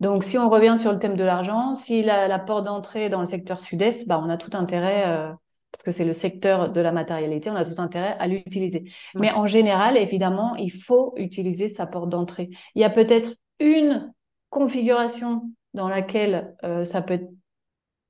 [0.00, 3.10] Donc, si on revient sur le thème de l'argent, si la, la porte d'entrée est
[3.10, 5.32] dans le secteur sud-est, bah, on a tout intérêt euh,
[5.74, 8.92] parce que c'est le secteur de la matérialité, on a tout intérêt à l'utiliser.
[9.16, 12.50] Mais en général, évidemment, il faut utiliser sa porte d'entrée.
[12.76, 14.12] Il y a peut-être une
[14.50, 17.28] configuration dans laquelle euh, ça peut être,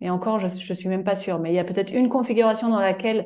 [0.04, 2.68] et encore, je ne suis même pas sûre, mais il y a peut-être une configuration
[2.68, 3.24] dans laquelle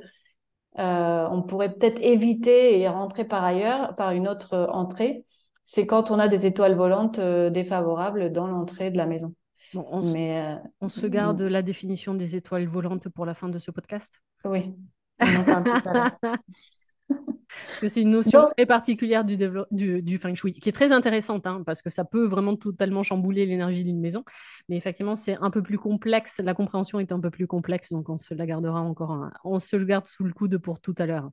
[0.79, 5.25] euh, on pourrait peut-être éviter et rentrer par ailleurs, par une autre entrée.
[5.64, 9.35] C'est quand on a des étoiles volantes euh, défavorables dans l'entrée de la maison
[9.75, 13.59] on, Mais, se, on se garde la définition des étoiles volantes pour la fin de
[13.59, 14.23] ce podcast?
[14.45, 14.73] Oui.
[17.09, 19.37] parce que c'est une notion très particulière du,
[19.71, 23.03] du, du, feng shui, qui est très intéressante, hein, parce que ça peut vraiment totalement
[23.03, 24.25] chambouler l'énergie d'une maison.
[24.68, 26.40] Mais effectivement, c'est un peu plus complexe.
[26.42, 29.29] La compréhension est un peu plus complexe, donc on se la gardera encore.
[29.44, 31.31] on se le garde sous le coude pour tout à l'heure.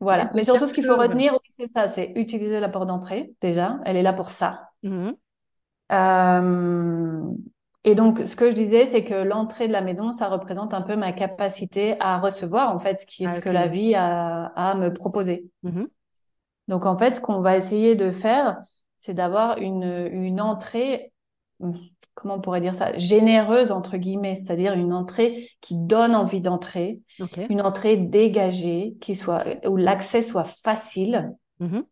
[0.00, 0.30] Voilà.
[0.34, 3.78] Mais surtout, ce qu'il faut retenir, c'est ça, c'est utiliser la porte d'entrée, déjà.
[3.84, 4.68] Elle est là pour ça.
[4.82, 5.10] Mmh.
[5.92, 7.22] Euh,
[7.86, 10.80] et donc, ce que je disais, c'est que l'entrée de la maison, ça représente un
[10.80, 14.74] peu ma capacité à recevoir, en fait, ce, qui, ce que la vie a, à
[14.74, 15.44] me proposer.
[15.64, 15.86] Mm-hmm.
[16.68, 18.56] Donc, en fait, ce qu'on va essayer de faire,
[18.96, 21.12] c'est d'avoir une, une entrée,
[22.14, 27.00] comment on pourrait dire ça, généreuse, entre guillemets, c'est-à-dire une entrée qui donne envie d'entrer,
[27.50, 31.34] une entrée dégagée, qui soit, où l'accès soit facile.
[31.60, 31.84] Mm-hmm.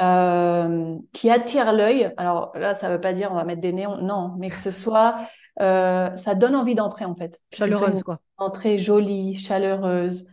[0.00, 2.12] Euh, qui attire l'œil.
[2.16, 4.70] Alors là, ça veut pas dire on va mettre des néons, non, mais que ce
[4.70, 5.28] soit,
[5.60, 7.40] euh, ça donne envie d'entrer en fait.
[7.52, 8.18] Chaleureuse quoi.
[8.38, 10.26] Entrée jolie, chaleureuse.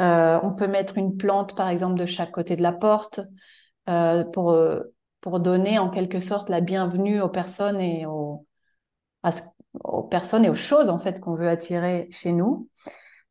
[0.00, 3.20] Euh, on peut mettre une plante par exemple de chaque côté de la porte
[4.32, 4.58] pour
[5.20, 8.44] pour donner en quelque sorte la bienvenue aux personnes et aux
[9.84, 12.68] aux personnes et aux choses en fait qu'on veut attirer chez nous.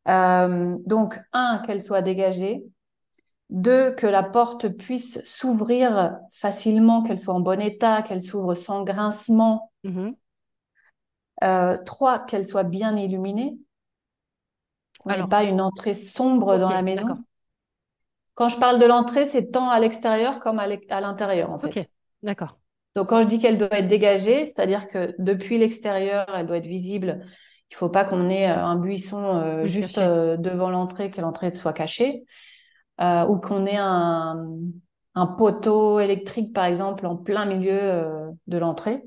[0.06, 2.64] donc un, qu'elle soit dégagée,
[3.50, 8.84] deux, que la porte puisse s'ouvrir facilement, qu'elle soit en bon état, qu'elle s'ouvre sans
[8.84, 9.72] grincement.
[9.84, 10.16] Mm-hmm.
[11.44, 13.58] Euh, trois, qu'elle soit bien illuminée.
[15.08, 17.24] Alors, pas une entrée sombre dans la maison.
[18.34, 20.68] Quand je parle de l'entrée, c'est tant à l'extérieur comme à
[21.02, 21.68] l'intérieur, en fait.
[21.68, 21.86] Ok,
[22.24, 22.58] d'accord.
[22.96, 26.66] Donc, quand je dis qu'elle doit être dégagée, c'est-à-dire que depuis l'extérieur, elle doit être
[26.66, 27.26] visible.
[27.72, 31.20] Il ne faut pas qu'on ait euh, un buisson euh, juste euh, devant l'entrée, que
[31.20, 32.24] l'entrée soit cachée,
[33.00, 34.48] ou qu'on ait un,
[35.16, 39.04] un, poteau électrique, par exemple, en plein milieu de l'entrée.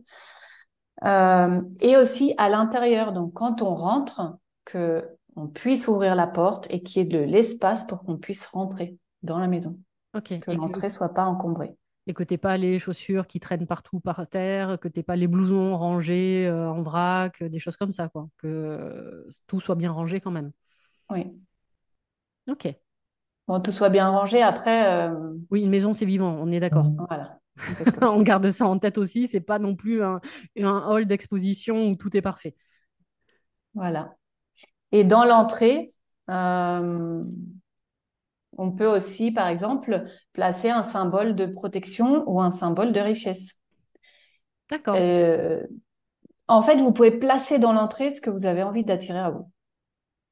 [1.05, 3.13] et aussi à l'intérieur.
[3.13, 5.05] Donc, quand on rentre, que
[5.37, 8.97] on puisse ouvrir la porte et qu'il y ait de l'espace pour qu'on puisse rentrer
[9.23, 9.79] dans la maison.
[10.15, 10.41] Ok.
[10.41, 11.77] Que l'entrée ne soit pas encombrée
[12.09, 15.27] et que tu pas les chaussures qui traînent partout par terre, que tu pas les
[15.27, 18.29] blousons rangés euh, en vrac, des choses comme ça, quoi.
[18.39, 20.51] Que tout soit bien rangé quand même.
[21.11, 21.27] Oui.
[22.49, 22.75] Ok.
[23.49, 24.43] Bon, tout soit bien rangé.
[24.43, 25.09] Après.
[25.09, 26.87] Euh, oui, une maison, c'est vivant, on est d'accord.
[27.09, 27.41] Voilà.
[28.03, 29.27] on garde ça en tête aussi.
[29.27, 30.21] C'est pas non plus un,
[30.61, 32.55] un hall d'exposition où tout est parfait.
[33.75, 34.15] Voilà.
[34.93, 35.89] Et dans l'entrée,
[36.31, 37.23] euh,
[38.57, 43.59] on peut aussi, par exemple, placer un symbole de protection ou un symbole de richesse.
[44.69, 44.95] D'accord.
[44.99, 45.63] Euh,
[46.49, 49.51] en fait, vous pouvez placer dans l'entrée ce que vous avez envie d'attirer à vous.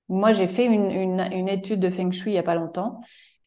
[0.08, 3.00] Moi, j'ai fait une, étude de Feng Shui il n'y a pas longtemps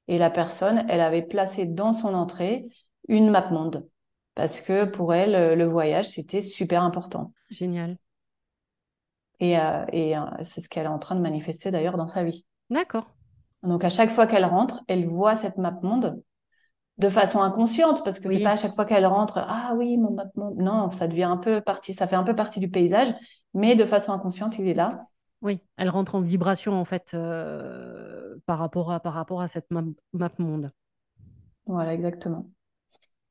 [0.08, 2.66] et la personne, elle avait placé dans son entrée
[3.08, 3.88] une map monde
[4.36, 7.34] parce que pour elle, le voyage, c'était super important.
[7.50, 7.98] Génial.
[9.40, 12.24] Et, euh, et euh, c'est ce qu'elle est en train de manifester d'ailleurs dans sa
[12.24, 12.46] vie.
[12.70, 13.08] D'accord.
[13.64, 16.22] Donc à chaque fois qu'elle rentre, elle voit cette map monde
[16.98, 20.12] de façon inconsciente parce que c'est pas à chaque fois qu'elle rentre ah oui mon
[20.12, 23.14] map monde non ça devient un peu partie ça fait un peu partie du paysage
[23.54, 24.90] mais de façon inconsciente il est là.
[25.42, 29.70] Oui, elle rentre en vibration en fait euh, par rapport à par rapport à cette
[29.72, 29.84] map,
[30.38, 30.72] monde.
[31.66, 32.50] Voilà exactement.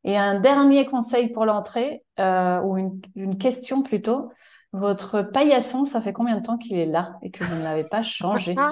[0.04, 4.30] Et un dernier conseil pour l'entrée euh, ou une, une question plutôt.
[4.72, 7.84] Votre paillasson, ça fait combien de temps qu'il est là et que vous ne l'avez
[7.84, 8.54] pas changé?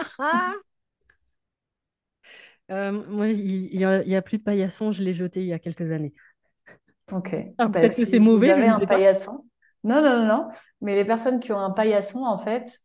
[2.71, 3.85] Euh, moi, il n'y
[4.17, 6.13] a, plus de paillasson, je l'ai jeté il y a quelques années.
[7.13, 7.37] Ok.
[7.59, 8.49] Ah, bah, peut-être que c'est mauvais.
[8.49, 9.45] Vous avez un paillasson.
[9.85, 10.49] Non, non, non, non.
[10.81, 12.81] Mais les personnes qui ont un paillasson, en fait,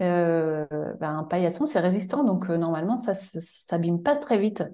[0.00, 0.66] euh,
[1.00, 2.24] ben, un paillasson, c'est résistant.
[2.24, 4.64] Donc, euh, normalement, ça ne s'abîme pas très vite.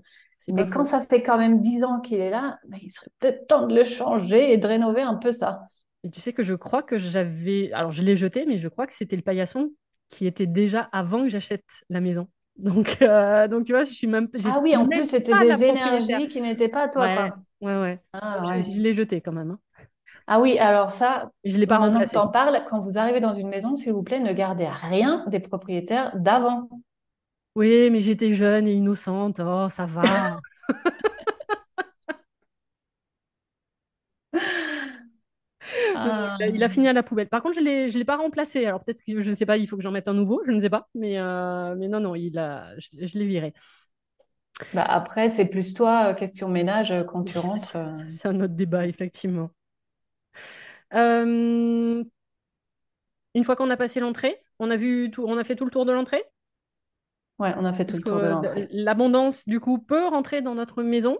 [0.48, 3.46] Mais quand ça fait quand même 10 ans qu'il est là, ben, il serait peut-être
[3.48, 5.62] temps de le changer et de rénover un peu ça.
[6.04, 7.72] Et tu sais que je crois que j'avais.
[7.72, 9.72] Alors, je l'ai jeté, mais je crois que c'était le paillasson
[10.08, 12.28] qui était déjà avant que j'achète la maison.
[12.58, 14.28] Donc, euh, donc tu vois, je suis même.
[14.44, 17.06] Ah oui, en plus, c'était des énergies qui n'étaient pas à toi.
[17.06, 17.38] Ouais, quoi.
[17.60, 18.00] ouais, ouais.
[18.12, 19.52] Ah, je, l'ai jeté quand même.
[19.52, 19.58] Hein.
[20.30, 23.18] Ah oui, alors ça, je l'ai pas maintenant que tu en parles, quand vous arrivez
[23.18, 26.68] dans une maison, s'il vous plaît, ne gardez rien des propriétaires d'avant.
[27.54, 29.40] Oui, mais j'étais jeune et innocente.
[29.42, 30.02] Oh, ça va.
[35.96, 36.36] Ah.
[36.52, 37.28] il, a, fini à la poubelle.
[37.28, 38.66] Par contre, je ne l'ai pas remplacé.
[38.66, 40.52] Alors peut-être que je ne sais pas, il faut que j'en mette un nouveau, je
[40.52, 40.88] ne sais pas.
[40.94, 43.54] Mais, euh, mais non, non, il a, je, l'ai viré.
[44.74, 47.78] Bah après, c'est plus toi, euh, question ménage, euh, quand tu rentres.
[48.08, 49.48] C'est un autre débat, effectivement.
[50.92, 52.04] Une
[53.44, 55.84] fois qu'on a passé l'entrée, on a vu tout, on a fait tout le tour
[55.84, 56.24] de l'entrée?
[57.38, 58.68] Ouais, on a fait tout le tour de l'entrée.
[58.72, 61.18] L'abondance, du coup, peut rentrer dans notre maison.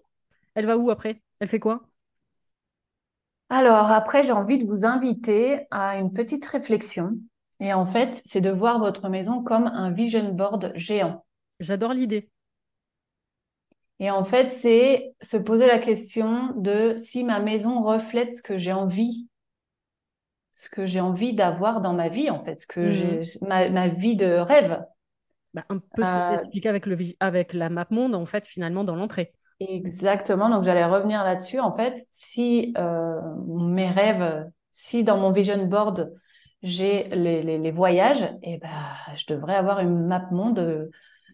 [0.55, 1.23] Elle va où après?
[1.39, 1.89] Elle fait quoi?
[3.51, 7.17] Alors après, j'ai envie de vous inviter à une petite réflexion.
[7.61, 11.25] Et en fait, c'est de voir votre maison comme un vision board géant.
[11.61, 12.31] J'adore l'idée.
[14.01, 18.59] Et en fait, c'est se poser la question de si ma maison reflète ce que
[18.59, 19.29] j'ai envie,
[20.59, 23.71] ce que j'ai envie d'avoir dans ma vie, en fait, ce que j'ai, mmh.
[23.71, 24.83] ma, vie de rêve.
[25.55, 28.83] Bah, un peu ce que euh, avec, le, avec la map monde, en fait, finalement,
[28.83, 29.33] dans l'entrée.
[29.61, 31.61] Exactement, donc j'allais revenir là-dessus.
[31.61, 36.13] En fait, si euh, mes rêves, si dans mon vision board,
[36.65, 40.91] j'ai les, les, voyages, et eh ben, je devrais avoir une map monde euh,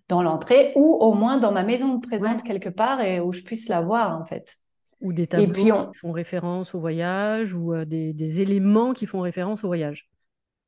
[0.07, 3.71] dans l'entrée ou au moins dans ma maison présente quelque part et où je puisse
[3.71, 4.59] la voir en fait.
[5.05, 9.21] Ou des tableaux qui font référence au voyage ou euh, des, des, éléments qui font
[9.21, 10.09] référence au voyage.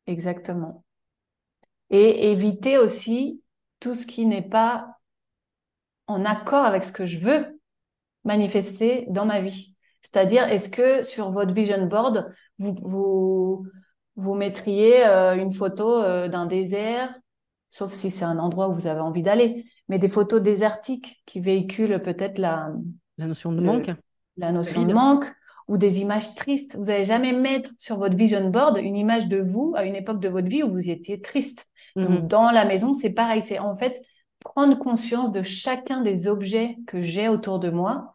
[0.07, 0.85] Exactement.
[1.91, 3.43] Et éviter aussi
[3.81, 4.97] tout ce qui n'est pas
[6.07, 7.61] en accord avec ce que je veux
[8.25, 9.75] manifester dans ma vie.
[10.03, 13.67] C'est-à-dire, est-ce que sur votre vision board, vous, vous,
[14.17, 17.13] vous mettriez euh, une photo euh, d'un désert,
[17.71, 21.41] sauf si c'est un endroit où vous avez envie d'aller, mais des photos désertiques qui
[21.41, 22.71] véhiculent peut-être la,
[23.19, 23.91] la notion de manque.
[24.37, 25.27] La notion de manque
[25.69, 26.77] ou des images tristes.
[26.77, 30.21] Vous n'allez jamais mettre sur votre vision board une image de vous à une époque
[30.21, 31.67] de votre vie où vous étiez triste.
[31.97, 32.27] Mhm.
[32.29, 33.43] dans la maison, c'est pareil.
[33.43, 34.03] C'est en fait
[34.41, 38.15] prendre conscience de chacun des objets que j'ai autour de moi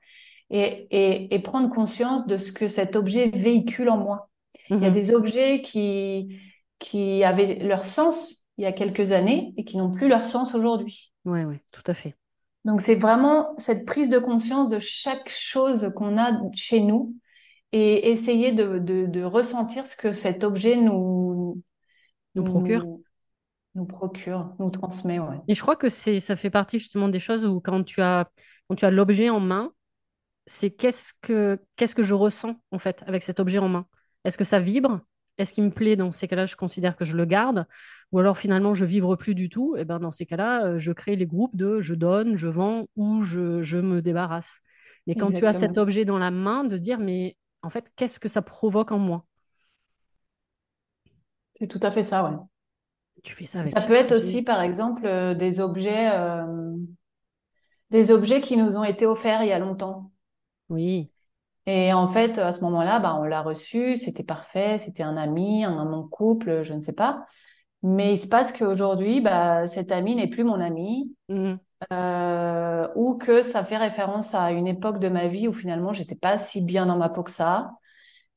[0.52, 4.30] et, prendre conscience de ce que cet objet véhicule en moi.
[4.70, 4.94] Il y a mhm.
[4.94, 6.40] des objets qui,
[6.78, 10.54] qui avaient leur sens il y a quelques années et qui n'ont plus leur sens
[10.54, 11.12] aujourd'hui.
[11.26, 12.16] Oui, oui, tout à fait.
[12.66, 17.16] Donc, c'est vraiment cette prise de conscience de chaque chose qu'on a chez nous
[17.72, 21.62] et essayer de, de, ressentir ce que cet objet nous,
[22.36, 22.86] nous procure.
[23.76, 25.20] Nous, procure, nous transmet.
[25.20, 25.38] Ouais.
[25.48, 28.30] Et je crois que c'est, ça fait partie justement des choses où quand tu as,
[28.68, 29.72] quand tu as l'objet en main,
[30.46, 33.86] c'est qu'est-ce que, qu'est-ce que je ressens en fait avec cet objet en main?
[34.26, 35.00] Est-ce que ça vibre?
[35.42, 37.66] Est-ce qu'il me plaît Dans ces cas-là, je considère que je le garde.
[38.12, 39.76] Ou alors finalement, je vibre plus du tout.
[39.78, 42.88] Et ben dans ces cas-là, euh, je crée les groupes de je donne, je vends
[42.96, 44.62] ou je, je me débarrasse.
[45.08, 48.20] Mais quand tu as cet objet dans la main, de dire mais en fait, qu'est-ce
[48.20, 49.26] que ça provoque en moi?
[51.54, 52.38] C'est tout à fait ça, ouais.
[53.24, 56.76] Tu fais ça avec Ça peut être aussi, par exemple, euh, des objets, euh,
[57.92, 60.12] des objets qui nous ont été offerts il y a longtemps.
[60.70, 61.11] Oui.
[61.68, 65.64] Et en fait, à ce moment-là, bah, on l'a reçu, c'était parfait, c'était un ami,
[65.64, 67.26] un mon couple, je ne sais pas.
[67.84, 71.16] Mais il se passe qu'aujourd'hui, bah, cet ami n'est plus mon ami.
[71.30, 71.54] Mmh.
[71.92, 76.16] Euh, ou que ça fait référence à une époque de ma vie où finalement j'étais
[76.16, 77.72] pas si bien dans ma peau que ça,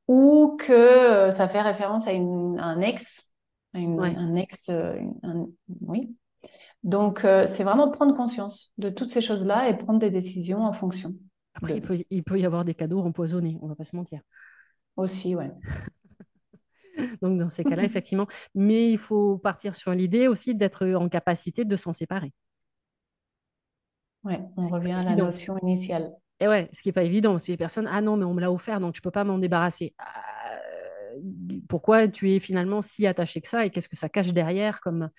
[0.09, 3.31] ou que euh, ça fait référence à, un ex,
[3.75, 4.99] un ex, euh,
[5.83, 6.17] oui.
[6.85, 11.15] Donc c'est vraiment prendre conscience de toutes ces choses-là et prendre des décisions en fonction.
[11.55, 11.81] Après,
[12.11, 14.21] il, peut, y avoir des cadeaux empoisonnés, on va pas se mentir.
[14.97, 15.51] Aussi, ouais.
[17.23, 21.65] Donc dans ces cas-là, effectivement, mais il faut partir sur l'idée aussi d'être en capacité
[21.65, 22.33] de s'en séparer.
[24.25, 26.11] Ouais, on revient à la notion initiale.
[26.41, 27.39] Et ouais, ce qui n'est pas évident.
[27.39, 29.25] Si les personnes, ah non, mais on me l'a offert, donc je ne peux pas
[29.25, 29.95] m'en débarrasser.
[29.99, 30.59] Ah,
[31.69, 35.11] pourquoi tu es finalement si attaché que ça et qu'est-ce que ça cache derrière comme,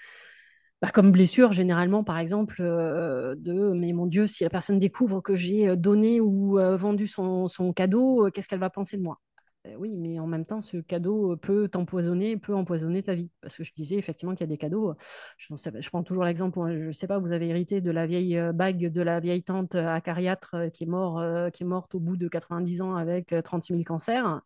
[0.82, 5.22] bah, comme blessure, généralement, par exemple, euh, de mais mon Dieu, si la personne découvre
[5.22, 9.02] que j'ai donné ou euh, vendu son, son cadeau, euh, qu'est-ce qu'elle va penser de
[9.02, 9.20] moi?
[9.68, 13.30] Euh, oui, mais en même temps, ce cadeau euh, peut t'empoisonner, peut empoisonner ta vie.
[13.42, 14.92] Parce que je disais effectivement qu'il y a des cadeaux.
[14.92, 14.96] Euh,
[15.38, 18.40] je, je prends toujours l'exemple, je ne sais pas, vous avez hérité de la vieille
[18.54, 21.22] bague de la vieille tante acariâtre qui est, mort,
[21.52, 24.42] qui est morte au bout de 90 ans avec 36 000 cancers.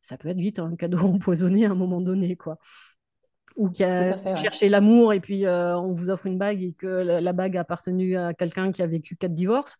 [0.00, 2.58] Ça peut être vite un cadeau empoisonné à un moment donné, quoi
[3.56, 7.20] ou qui a cherché l'amour et puis on vous offre une bague et que la,
[7.20, 9.76] la bague a appartenu à quelqu'un qui a vécu quatre divorces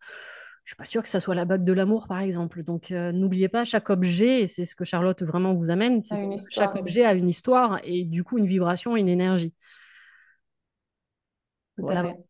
[0.65, 2.63] je suis pas sûre que ça soit la bague de l'amour, par exemple.
[2.63, 6.19] Donc, euh, n'oubliez pas, chaque objet, et c'est ce que Charlotte vraiment vous amène, c'est
[6.51, 9.53] chaque objet a une histoire et du coup une vibration, une énergie.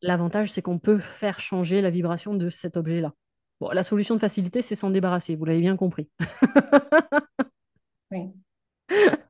[0.02, 3.14] L'avantage, c'est qu'on peut faire changer la vibration de cet objet-là.
[3.62, 5.38] Bon, la solution de facilité, c'est s'en débarrasser.
[5.38, 6.10] Vous l'avez bien compris.
[8.12, 8.34] oui.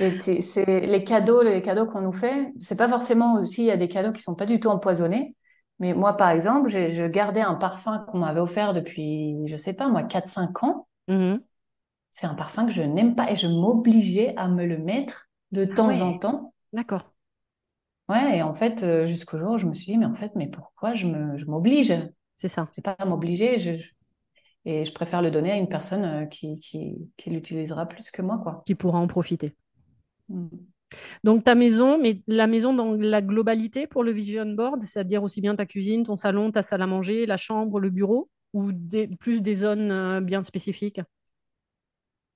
[0.00, 2.52] Et c'est les cadeaux, les cadeaux qu'on nous fait.
[2.60, 5.36] C'est pas forcément aussi il y a des cadeaux qui sont pas du tout empoisonnés.
[5.80, 9.88] Mais moi, par exemple, je gardais un parfum qu'on m'avait offert depuis, je sais pas,
[9.88, 10.88] moi, 4-5 ans.
[11.08, 11.36] Mmh
[12.16, 15.66] c'est un parfum que je n'aime pas et je m'obligeais à me le mettre de
[15.68, 16.54] ah temps en temps.
[16.72, 17.12] D'accord.
[18.08, 20.30] Ouais, et en fait, euh, jusqu'au jour où je me suis dit, mais en fait,
[20.36, 21.06] mais pourquoi je
[21.46, 21.92] m'oblige?
[22.36, 22.68] C'est ça.
[22.76, 23.58] Je pas à m'obliger.
[23.58, 23.84] Je,
[24.64, 28.22] et je préfère le donner à une personne euh, qui, qui, qui l'utilisera plus que
[28.22, 28.62] moi, quoi.
[28.64, 29.56] Qui pourra en profiter.
[31.24, 35.40] Donc ta maison, mais la maison dans la globalité pour le vision board, c'est-à-dire aussi
[35.40, 38.70] bien ta cuisine, ton salon, ta salle à manger, la chambre, le bureau, ou
[39.18, 41.00] plus des zones euh, bien spécifiques?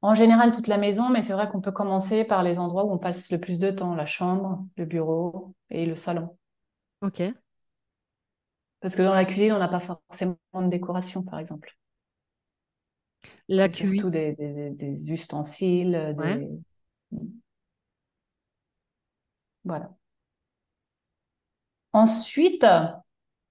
[0.01, 2.93] En général, toute la maison, mais c'est vrai qu'on peut commencer par les endroits où
[2.93, 6.37] on passe le plus de temps, la chambre, le bureau et le salon.
[7.03, 7.23] Ok.
[8.81, 11.77] Parce que dans la cuisine, on n'a pas forcément de décoration, par exemple.
[13.49, 16.49] La Surtout des, des, ustensiles, des...
[19.69, 19.91] Voilà.
[21.93, 22.65] Ensuite,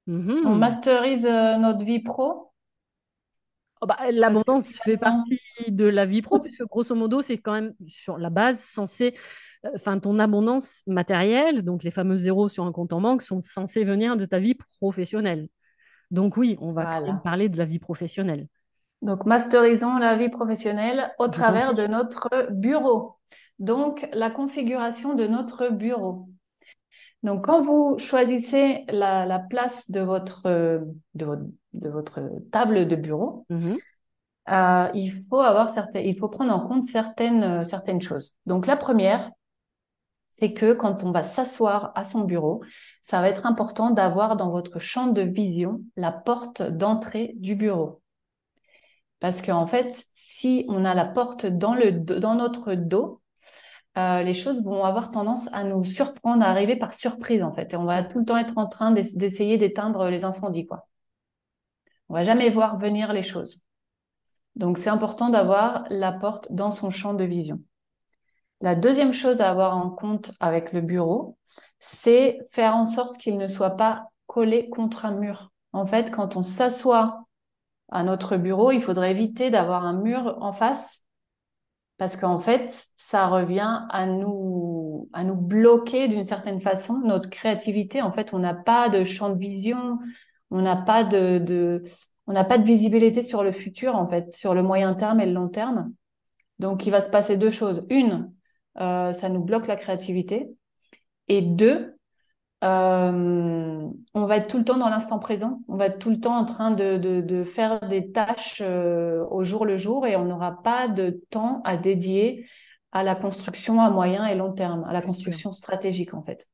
[0.08, 0.58] on mhm.
[0.58, 2.52] masterise euh, notre vie pro.
[3.82, 7.74] Oh bah, l'abondance fait partie de la vie pro, puisque grosso modo, c'est quand même
[7.86, 9.16] sur la base censé,
[9.66, 13.42] euh, enfin, ton abondance matérielle, donc les fameux zéros sur un compte en banque, sont
[13.42, 15.50] censés venir de ta vie professionnelle.
[16.10, 18.48] Donc oui, on va parler de la vie professionnelle.
[19.04, 23.17] Donc, masterisons la vie professionnelle au travers de notre bureau.
[23.60, 26.30] Donc, la configuration de notre bureau.
[27.24, 30.44] Donc, quand vous choisissez la, place de votre,
[31.16, 31.40] de,
[31.74, 33.78] votre, table de bureau, mhm.
[34.50, 38.36] euh, il, faut avoir il faut prendre en compte certaines, certaines choses.
[38.46, 39.32] Donc, la première,
[40.30, 42.62] c'est que quand on va s'asseoir à son bureau,
[43.02, 48.02] ça va être important d'avoir dans votre champ de vision la porte d'entrée du bureau.
[49.20, 53.20] Parce qu'en fait, si on a la porte dans, le, dans notre dos,
[53.98, 57.74] euh, les choses vont avoir tendance à nous surprendre, à arriver par surprise en fait.
[57.74, 60.88] Et on va tout le temps être en train d'essayer d'éteindre les incendies, quoi.
[62.10, 63.64] On va jamais voir venir les choses.
[64.56, 67.60] Donc c'est important d'avoir la porte dans son champ de vision.
[68.62, 71.38] La deuxième chose à avoir en compte avec le bureau,
[71.80, 76.36] c'est faire en sorte qu'il ne soit pas collé contre un mur en fait, quand
[76.36, 77.26] on s'assoit
[77.90, 81.04] à notre bureau, il faudrait éviter d'avoir un mur en face
[81.98, 88.02] parce qu'en fait, ça revient à nous, à nous bloquer d'une certaine façon notre créativité.
[88.02, 89.98] En fait, on n'a pas de champ de vision,
[90.52, 91.84] on n'a pas de, de
[92.28, 95.26] on n'a pas de visibilité sur le futur, en fait, sur le moyen terme et
[95.26, 95.92] le long terme.
[96.60, 97.86] Donc, il va se passer deux choses.
[97.90, 98.32] Une,
[98.80, 100.50] euh, ça nous bloque la créativité.
[101.30, 101.97] Et deux,
[102.64, 105.62] euh, on va être tout le temps dans l'instant présent.
[105.68, 109.44] On va être tout le temps en train de, de, faire des tâches euh, au
[109.44, 112.48] jour le jour et on n'aura pas de temps à dédier
[112.92, 116.48] à la construction à moyen et long terme, à la construction stratégique, en fait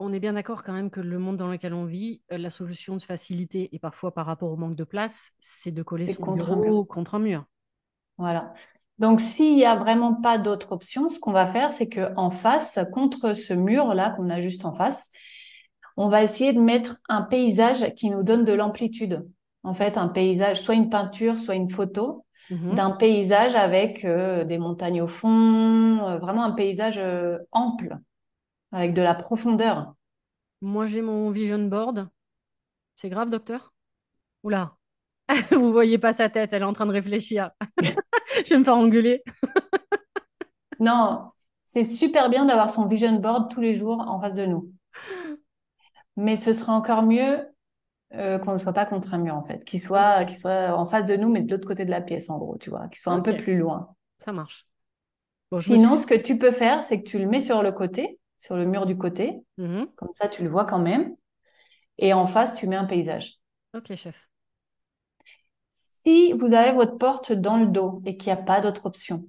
[0.00, 2.50] on est bien d'accord quand même que le monde dans lequel on vit, euh, la
[2.50, 6.22] solution de facilité, et parfois par rapport au manque de place, c'est de coller son
[6.22, 7.44] contre bureau un contre un mur.
[8.16, 8.54] Voilà.
[9.00, 12.78] Donc, s'il n'y a vraiment pas d'autre option, ce qu'on va faire, c'est qu'en face,
[12.92, 15.10] contre ce mur-là qu'on a juste en face,
[15.96, 19.26] on va essayer de mettre un paysage qui nous donne de l'amplitude.
[19.62, 22.74] En fait, un paysage, soit une peinture, soit une photo mhm.
[22.74, 27.00] d'un paysage avec euh, des montagnes au fond, euh, vraiment un paysage
[27.52, 27.96] ample
[28.70, 29.94] avec de la profondeur.
[30.60, 32.08] Moi, j'ai mon vision board.
[32.96, 33.72] C'est grave, docteur?
[34.42, 34.76] Oula,
[35.52, 37.50] vous voyez pas sa tête, elle est en train de réfléchir.
[38.46, 39.22] Je vais me faire engueuler.
[40.80, 41.30] non,
[41.66, 44.72] c'est super bien d'avoir son vision board tous les jours en face de nous.
[46.16, 47.46] Mais ce serait encore mieux
[48.14, 49.64] euh, qu'on ne soit pas contre un mur, en fait.
[49.64, 52.38] Qu'il soit, soit en face de nous, mais de l'autre côté de la pièce, en
[52.38, 52.88] gros, tu vois.
[52.88, 53.94] Qu'il soit un peu plus loin.
[54.18, 54.66] Ça marche.
[55.60, 58.56] Sinon, ce que tu peux faire, c'est que tu le mets sur le côté sur
[58.56, 59.44] le mur du côté.
[59.58, 59.86] Mhm.
[59.96, 61.14] Comme ça, tu le vois quand même.
[61.98, 63.34] Et en face, tu mets un paysage.
[63.74, 64.29] Ok, chef.
[66.04, 69.26] Si vous avez votre porte dans le dos et qu'il n'y a pas d'autre option,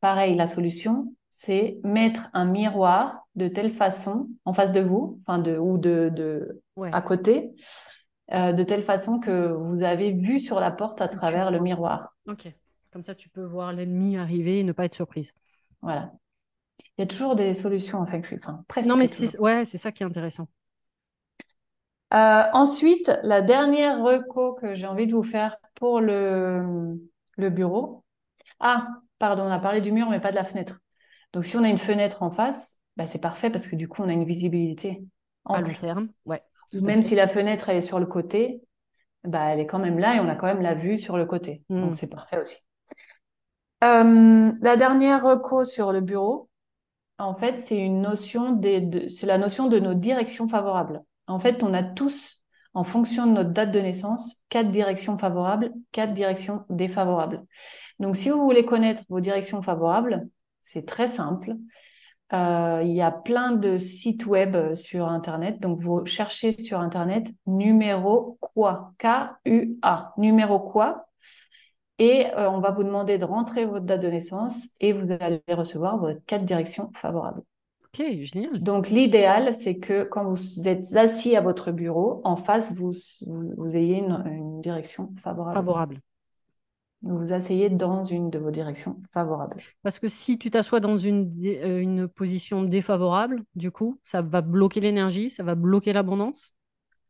[0.00, 5.38] pareil, la solution, c'est mettre un miroir de telle façon en face de vous, enfin
[5.38, 7.50] de ou de, de à côté,
[8.32, 12.16] euh, de telle façon que vous avez vu sur la porte à travers le miroir.
[12.26, 12.50] Ok.
[12.90, 15.32] Comme ça, tu peux voir l'ennemi arriver et ne pas être surprise.
[15.82, 16.12] Voilà.
[16.96, 18.22] Il y a toujours des solutions en fait.
[18.38, 20.48] Enfin, presque non, mais c'est ouais, c'est ça qui est intéressant.
[22.14, 26.98] Euh, ensuite, la dernière reco que j'ai envie de vous faire pour le,
[27.36, 28.04] le bureau.
[28.58, 30.80] Ah, pardon, on a parlé du mur, mais pas de la fenêtre.
[31.32, 34.02] Donc, si on a une fenêtre en face, bah, c'est parfait parce que du coup,
[34.02, 35.04] on a une visibilité
[35.44, 36.08] à long.
[36.24, 38.62] Ouais, Même si la fenêtre est sur le côté,
[39.24, 41.26] bah, elle est quand même là et on a quand même la vue sur le
[41.26, 41.62] côté.
[41.68, 41.94] Donc, hmm.
[41.94, 42.56] c'est parfait aussi.
[43.84, 46.48] Euh, la dernière reco sur le bureau,
[47.18, 51.02] en fait, c'est une notion de, c'est la notion de nos directions favorables.
[51.26, 52.35] En fait, on a tous,
[52.76, 57.42] en fonction de notre date de naissance, quatre directions favorables, quatre directions défavorables.
[58.00, 60.28] Donc, si vous voulez connaître vos directions favorables,
[60.60, 61.54] c'est très simple.
[62.34, 65.58] Euh, il y a plein de sites web sur Internet.
[65.58, 71.06] Donc, vous cherchez sur Internet numéro quoi, K-U-A, numéro quoi,
[71.98, 75.42] et euh, on va vous demander de rentrer votre date de naissance et vous allez
[75.48, 77.42] recevoir vos quatre directions favorables.
[77.98, 78.62] Ok, génial.
[78.62, 82.92] Donc l'idéal, c'est que quand vous êtes assis à votre bureau, en face, vous,
[83.26, 85.56] vous, ayez une, direction favorable.
[85.56, 86.00] Favorable.
[87.02, 89.62] Vous vous asseyez dans une de vos directions favorables.
[89.82, 94.40] Parce que si tu t'assois dans une, euh, une position défavorable, du coup, ça va
[94.40, 96.54] bloquer l'énergie, ça va bloquer l'abondance?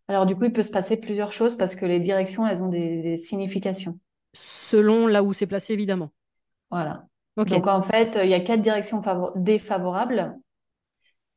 [0.09, 2.69] Alors du coup, il peut se passer plusieurs choses parce que les directions, elles ont
[2.69, 3.99] des significations
[4.37, 6.13] selon là où c'est placé, évidemment.
[6.71, 7.07] Voilà.
[7.37, 9.03] Donc en fait, il y a quatre directions
[9.37, 10.37] défavorables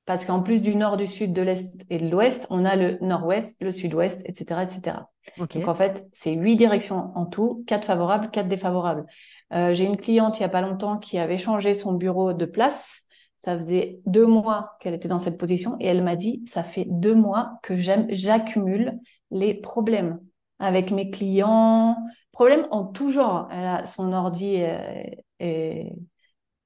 [0.10, 2.98] parce qu'en plus du nord, du sud, de l'est et de l'ouest, on a le
[3.00, 4.98] nord-ouest, le sud-ouest, etc., etc.
[5.38, 9.06] Donc en fait, c'est huit directions en tout, quatre favorables, quatre défavorables.
[9.54, 12.46] Euh, j'ai une cliente il y a pas longtemps qui avait changé son bureau de
[12.46, 13.04] place.
[13.38, 16.88] Ça faisait deux mois qu'elle était dans cette position et elle m'a dit ça fait
[16.90, 18.98] deux mois que j'accumule
[19.30, 20.20] les problèmes
[20.58, 21.96] avec mes clients,
[22.32, 23.48] problème en tout genre.
[23.52, 25.94] Elle a, son ordi est, est,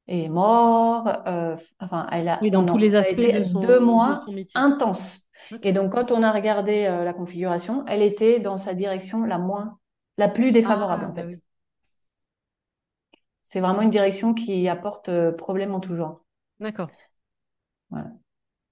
[0.07, 1.07] mort.
[1.27, 4.25] Euh, enfin, elle a oui, dans tous les aspects de son, deux mois
[4.55, 5.21] intenses.
[5.61, 9.37] Et donc, quand on a regardé euh, la configuration, elle était dans sa direction la
[9.37, 9.77] moins,
[10.17, 11.39] la plus défavorable ah, en bah fait.
[13.43, 16.23] C'est vraiment une direction qui apporte euh, problème en tout genre.
[16.59, 16.89] D'accord.
[17.89, 18.07] Voilà.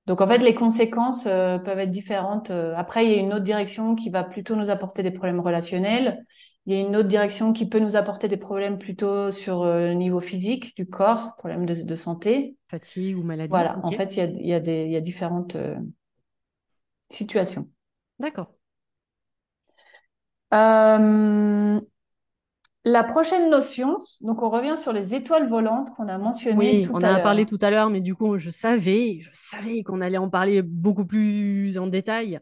[0.07, 2.49] Donc en fait, les conséquences peuvent être différentes.
[2.49, 6.25] Après, il y a une autre direction qui va plutôt nous apporter des problèmes relationnels.
[6.67, 9.87] Il y a une autre direction qui peut nous apporter des problèmes plutôt sur euh,
[9.87, 12.55] le niveau physique du corps, problèmes de, santé.
[12.69, 13.49] Fatigue ou maladie.
[13.49, 15.75] Voilà, en fait, il y a, il y a, des, il y a différentes euh,
[17.09, 17.67] situations.
[18.19, 18.53] D'accord.
[20.53, 21.81] Euh,
[22.83, 27.01] la prochaine notion, donc on revient sur les étoiles volantes qu'on a mentionnées tout on
[27.01, 27.11] à.
[27.11, 30.17] On a parlé tout à l'heure, mais du coup, je savais, je savais qu'on allait
[30.17, 32.39] en parler beaucoup plus en détail.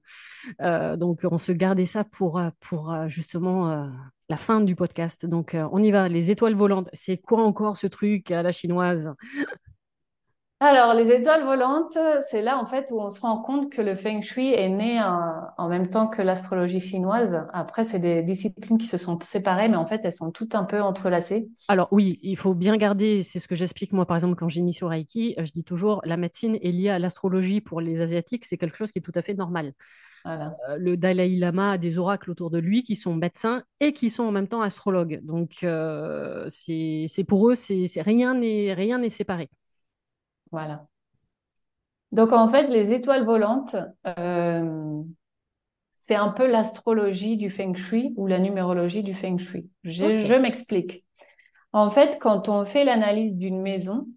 [0.61, 3.87] Euh, donc, on se gardait ça pour, pour euh, justement euh,
[4.29, 5.25] la fin du podcast.
[5.25, 6.07] Donc, on y va.
[6.07, 9.13] Les étoiles volantes, c'est quoi encore ce truc à la chinoise?
[10.61, 11.97] Alors, les étoiles volantes,
[12.29, 14.99] c'est là en fait où on se rend compte que le feng shui est né
[15.57, 17.45] en, même temps que l'astrologie chinoise.
[17.53, 20.65] Après, c'est des disciplines qui se sont séparées, mais en fait, elles sont toutes un
[20.65, 21.47] peu entrelacées.
[21.69, 24.83] Alors oui, il faut bien garder, c'est ce que j'explique moi par exemple quand j'initie
[24.83, 28.57] au Reiki, je dis toujours la médecine est liée à l'astrologie pour les Asiatiques, c'est
[28.57, 29.73] quelque chose qui est tout à fait normal.
[30.25, 34.09] Euh, le Dalai Lama a des oracles autour de lui qui sont médecins et qui
[34.09, 35.21] sont en même temps astrologues.
[35.23, 39.49] Donc, euh, c'est pour eux, c'est rien n'est séparé.
[40.51, 40.85] Voilà.
[42.11, 43.75] Donc en fait, les étoiles volantes,
[44.07, 45.01] euh,
[45.93, 49.69] c'est un peu l'astrologie du feng shui ou la numérologie du feng shui.
[49.83, 51.05] Je, m'explique.
[51.71, 54.07] En fait, quand on fait l'analyse d'une maison,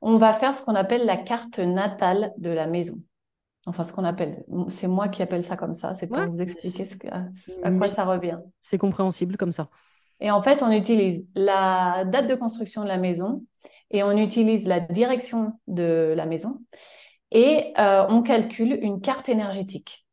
[0.00, 3.00] on va faire ce qu'on appelle la carte natale de la maison.
[3.66, 6.84] Enfin, ce qu'on appelle, c'est moi qui appelle ça comme ça, c'est pour vous expliquer
[6.84, 6.96] ce
[7.62, 8.38] à quoi ça revient.
[8.60, 9.68] C'est compréhensible comme ça.
[10.18, 13.44] Et en fait, on utilise la date de construction de la maison,
[13.92, 16.60] et on utilise la direction de la maison
[17.30, 20.06] et euh, on calcule une carte énergétique,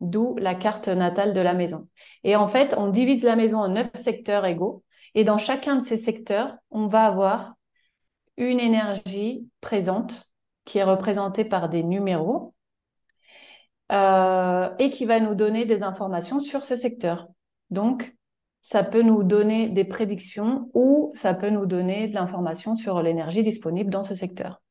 [0.00, 1.88] d'où la carte natale de la maison.
[2.24, 5.84] Et en fait, on divise la maison en neuf secteurs égaux et dans chacun de
[5.84, 7.54] ces secteurs, on va avoir
[8.36, 10.24] une énergie présente
[10.64, 12.54] qui est représentée par des numéros
[13.90, 17.28] euh, et qui va nous donner des informations sur ce secteur.
[17.70, 18.14] Donc,
[18.62, 23.42] ça peut nous donner des prédictions ou ça peut nous donner de l'information sur l'énergie
[23.42, 24.62] disponible dans ce secteur.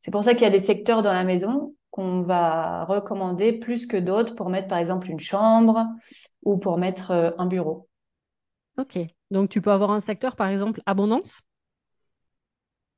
[0.00, 3.86] C'est pour ça qu'il y a des secteurs dans la maison qu'on va recommander plus
[3.86, 5.86] que d'autres pour mettre par exemple une chambre
[6.42, 7.88] ou pour mettre euh, un bureau.
[8.78, 8.98] Ok,
[9.30, 11.42] donc tu peux avoir un secteur par exemple abondance?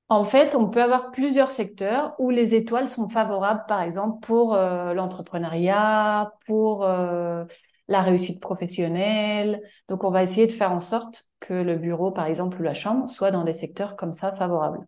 [0.08, 4.54] En fait, on peut avoir plusieurs secteurs où les étoiles sont favorables, par exemple, pour
[4.54, 7.44] euh, l'entrepreneuriat, pour euh,
[7.88, 9.60] la réussite professionnelle.
[9.88, 12.74] Donc, on va essayer de faire en sorte que le bureau, par exemple, ou la
[12.74, 14.86] chambre, soit dans des secteurs comme ça favorables.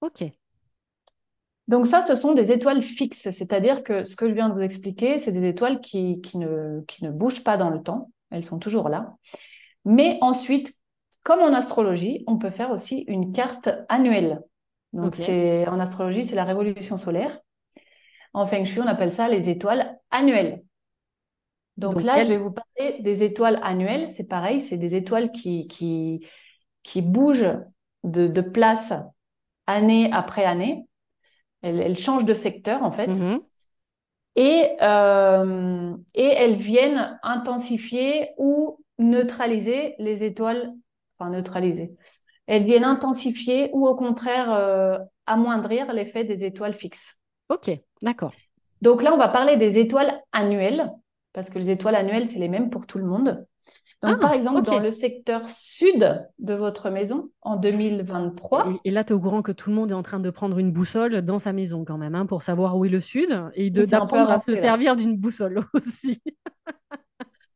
[0.00, 0.24] OK.
[1.68, 4.60] Donc ça, ce sont des étoiles fixes, c'est-à-dire que ce que je viens de vous
[4.60, 8.44] expliquer, c'est des étoiles qui, qui, ne, qui ne bougent pas dans le temps, elles
[8.44, 9.14] sont toujours là.
[9.84, 10.74] Mais ensuite,
[11.24, 14.40] comme en astrologie, on peut faire aussi une carte annuelle.
[14.94, 17.38] Donc c'est en astrologie, c'est la révolution solaire.
[18.32, 20.62] En feng shui, on appelle ça les étoiles annuelles.
[21.78, 24.10] Donc, là, je vais vous parler des étoiles annuelles.
[24.10, 26.26] C'est pareil, c'est des étoiles qui, qui,
[26.82, 27.56] qui bougent
[28.02, 28.92] de, place
[29.68, 30.86] année après année.
[31.62, 33.06] Elles, changent de secteur, en fait.
[33.06, 33.40] Mm-hmm.
[34.34, 40.72] Et, euh, et elles viennent intensifier ou neutraliser les étoiles,
[41.16, 41.92] enfin neutraliser.
[42.48, 47.18] Elles viennent intensifier ou au contraire euh, amoindrir l'effet des étoiles fixes.
[47.48, 47.70] Ok,
[48.02, 48.32] d'accord.
[48.82, 50.92] Donc là, on va parler des étoiles annuelles
[51.38, 53.46] parce que les étoiles annuelles, c'est les mêmes pour tout le monde.
[54.02, 58.72] Donc, ah, par exemple, dans le secteur sud de votre maison, en 2023.
[58.84, 60.58] Et, là, tu es au courant que tout le monde est en train de prendre
[60.58, 63.70] une boussole dans sa maison quand même, hein, pour savoir où est le sud et
[63.70, 66.20] d'apprendre à se servir d'une boussole aussi.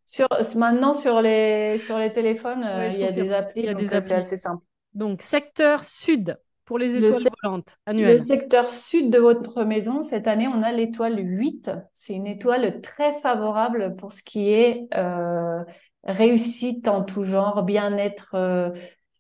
[0.07, 4.01] sur, maintenant, sur les, sur les téléphones, euh, il y a des applis, donc euh,
[4.01, 4.63] c'est assez simple.
[4.95, 8.15] Donc, secteur sud, pour les étoiles volantes annuelles.
[8.15, 11.71] Le secteur sud de votre maison, cette année, on a l'étoile 8.
[11.93, 15.63] C'est une étoile très favorable pour ce qui est euh,
[16.05, 18.71] réussite en tout genre, bien-être, euh,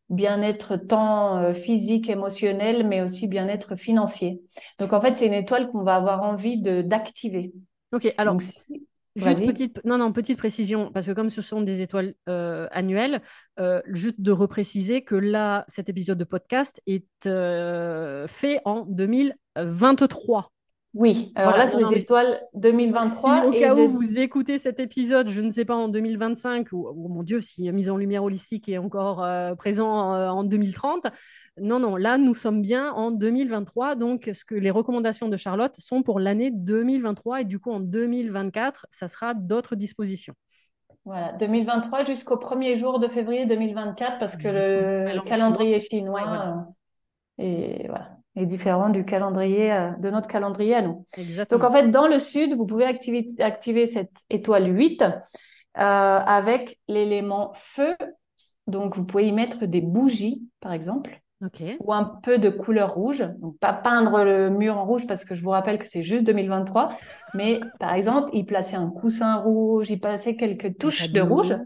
[0.08, 4.42] bien-être tant euh, physique, émotionnel, mais aussi bien-être financier.
[4.78, 7.52] Donc en fait, c'est une étoile qu'on va avoir envie d'activer.
[7.92, 8.36] Ok, alors
[9.16, 13.20] Juste petite, non, non, petite précision, parce que comme ce sont des étoiles euh, annuelles,
[13.60, 20.50] euh, juste de repréciser que là, cet épisode de podcast est euh, fait en 2023.
[20.94, 23.46] Oui, alors là, c'est les étoiles 2023.
[23.46, 27.08] au cas où vous écoutez cet épisode, je ne sais pas, en 2025, ou oh
[27.08, 31.06] mon Dieu, si Mise en Lumière Holistique est encore présent en 2030,
[31.60, 33.94] non, non, là, nous sommes bien en 2023.
[33.94, 37.42] Donc, ce que les recommandations de Charlotte sont pour l'année 2023.
[37.42, 40.34] Et du coup, en 2024, ça sera d'autres dispositions.
[41.04, 46.68] Voilà, 2023 jusqu'au premier jour de février 2024, parce que le calendrier chinois,
[47.38, 47.88] est,
[48.36, 51.04] différent du calendrier, euh, de notre calendrier à nous.
[51.50, 55.10] Donc, en fait, dans le sud, vous pouvez activer, activer cette étoile 8 euh,
[55.76, 57.94] avec l'élément feu.
[58.66, 61.21] Donc, vous pouvez y mettre des bougies, par exemple
[61.80, 63.24] ou un peu de couleur rouge.
[63.38, 66.24] Donc, pas peindre le mur en rouge parce que je vous rappelle que c'est juste
[66.24, 66.90] 2023.
[67.34, 71.56] Mais par exemple, y placer un coussin rouge, y placer quelques touches de rouge.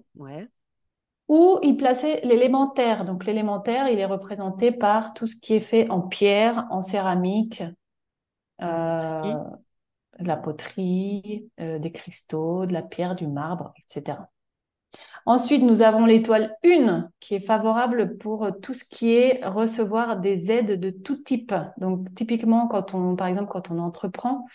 [1.29, 3.05] Ou il plaçait l'élémentaire.
[3.05, 7.63] Donc l'élémentaire, il est représenté par tout ce qui est fait en pierre, en céramique,
[8.63, 9.35] euh,
[10.19, 14.19] de la poterie, euh, des cristaux, de la pierre, du marbre, etc.
[15.25, 20.53] Ensuite, nous avons l'étoile 1 qui est favorable pour tout ce qui est recevoir des
[20.53, 21.53] aides de tout type.
[21.79, 24.47] Donc, typiquement, quand on, par exemple, quand on entreprend,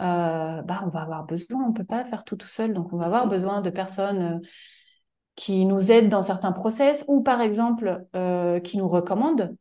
[0.00, 2.92] euh, bah, on va avoir besoin, on ne peut pas faire tout tout seul, donc
[2.92, 4.46] on va avoir besoin de personnes euh,
[5.36, 9.56] qui nous aident dans certains process ou par exemple euh, qui nous recommandent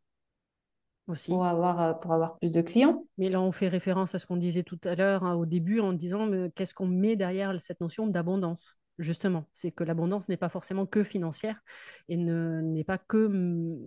[1.07, 1.31] aussi.
[1.31, 3.05] Pour avoir, pour avoir plus de clients.
[3.17, 5.79] Mais là, on fait référence à ce qu'on disait tout à l'heure hein, au début
[5.79, 8.77] en disant qu'est-ce qu'on met derrière cette notion d'abondance?
[8.99, 9.45] Justement.
[9.51, 11.61] C'est que l'abondance n'est pas forcément que financière
[12.07, 13.77] et n'est pas que mm,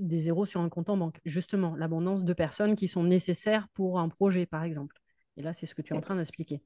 [0.00, 1.20] des zéros sur un compte en banque.
[1.24, 4.96] Justement, l'abondance de personnes qui sont nécessaires pour un projet, par exemple.
[5.36, 6.62] Et là, c'est ce que tu es en train d'expliquer.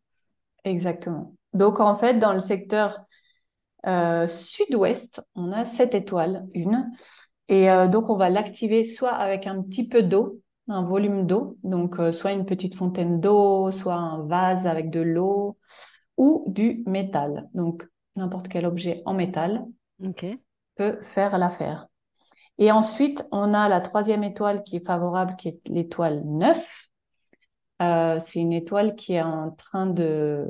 [0.64, 1.34] Exactement.
[1.55, 3.01] Donc, en fait, dans le secteur
[3.86, 6.91] euh, sud-ouest, on a sept étoiles, une.
[7.49, 11.57] Et euh, donc, on va l'activer soit avec un petit peu d'eau, un volume d'eau,
[11.64, 15.59] donc euh, soit une petite fontaine d'eau, soit un vase avec de l'eau,
[16.21, 17.49] ou du métal.
[17.55, 19.64] Donc, n'importe quel objet en métal
[20.77, 21.89] peut faire l'affaire.
[22.59, 26.89] Et ensuite, on a la troisième étoile qui est favorable, qui est l'étoile 9.
[27.81, 30.47] Euh, c'est une étoile qui est en train de...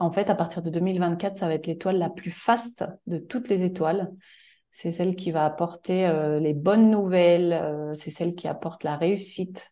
[0.00, 3.50] En fait, à partir de 2024, ça va être l'étoile la plus faste de toutes
[3.50, 4.10] les étoiles.
[4.70, 8.96] C'est celle qui va apporter euh, les bonnes nouvelles, euh, c'est celle qui apporte la
[8.96, 9.70] réussite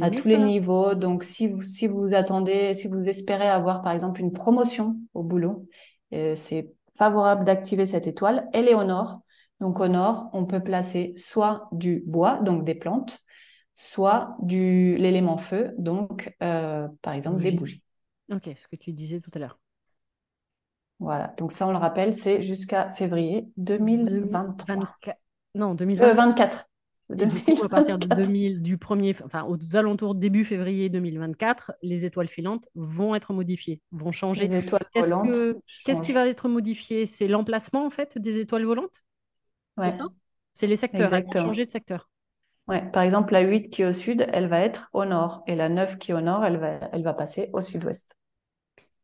[0.00, 0.94] à tous les niveaux.
[0.94, 5.22] Donc, si vous, si vous attendez, si vous espérez avoir, par exemple, une promotion au
[5.22, 5.66] boulot,
[6.10, 8.48] c'est favorable d'activer cette étoile.
[8.52, 9.20] Elle est au nord.
[9.60, 13.20] Donc, au nord, on peut placer soit du bois, donc des plantes,
[13.74, 17.82] soit du l'élément feu, donc euh, par exemple des bougies.
[18.30, 19.58] Ok, ce que tu disais tout à l'heure.
[20.98, 24.76] Voilà, donc ça on le rappelle, c'est jusqu'à février 2023.
[25.54, 26.56] Non, 2024.
[26.56, 26.62] Euh,
[27.62, 32.68] à partir de 2000, du premier, enfin aux alentours début février 2024, les étoiles filantes
[32.74, 34.48] vont être modifiées, vont changer.
[35.84, 37.06] Qu'est-ce qui va être modifié?
[37.06, 39.02] C'est l'emplacement en fait des étoiles volantes?
[39.82, 40.06] C'est ça?
[40.52, 41.12] C'est les secteurs.
[41.14, 42.08] Elles vont changer de secteur.
[42.68, 45.42] Ouais, par exemple, la 8 qui est au sud, elle va être au nord.
[45.46, 48.16] Et la 9 qui est au nord, elle va, elle va passer au sud-ouest.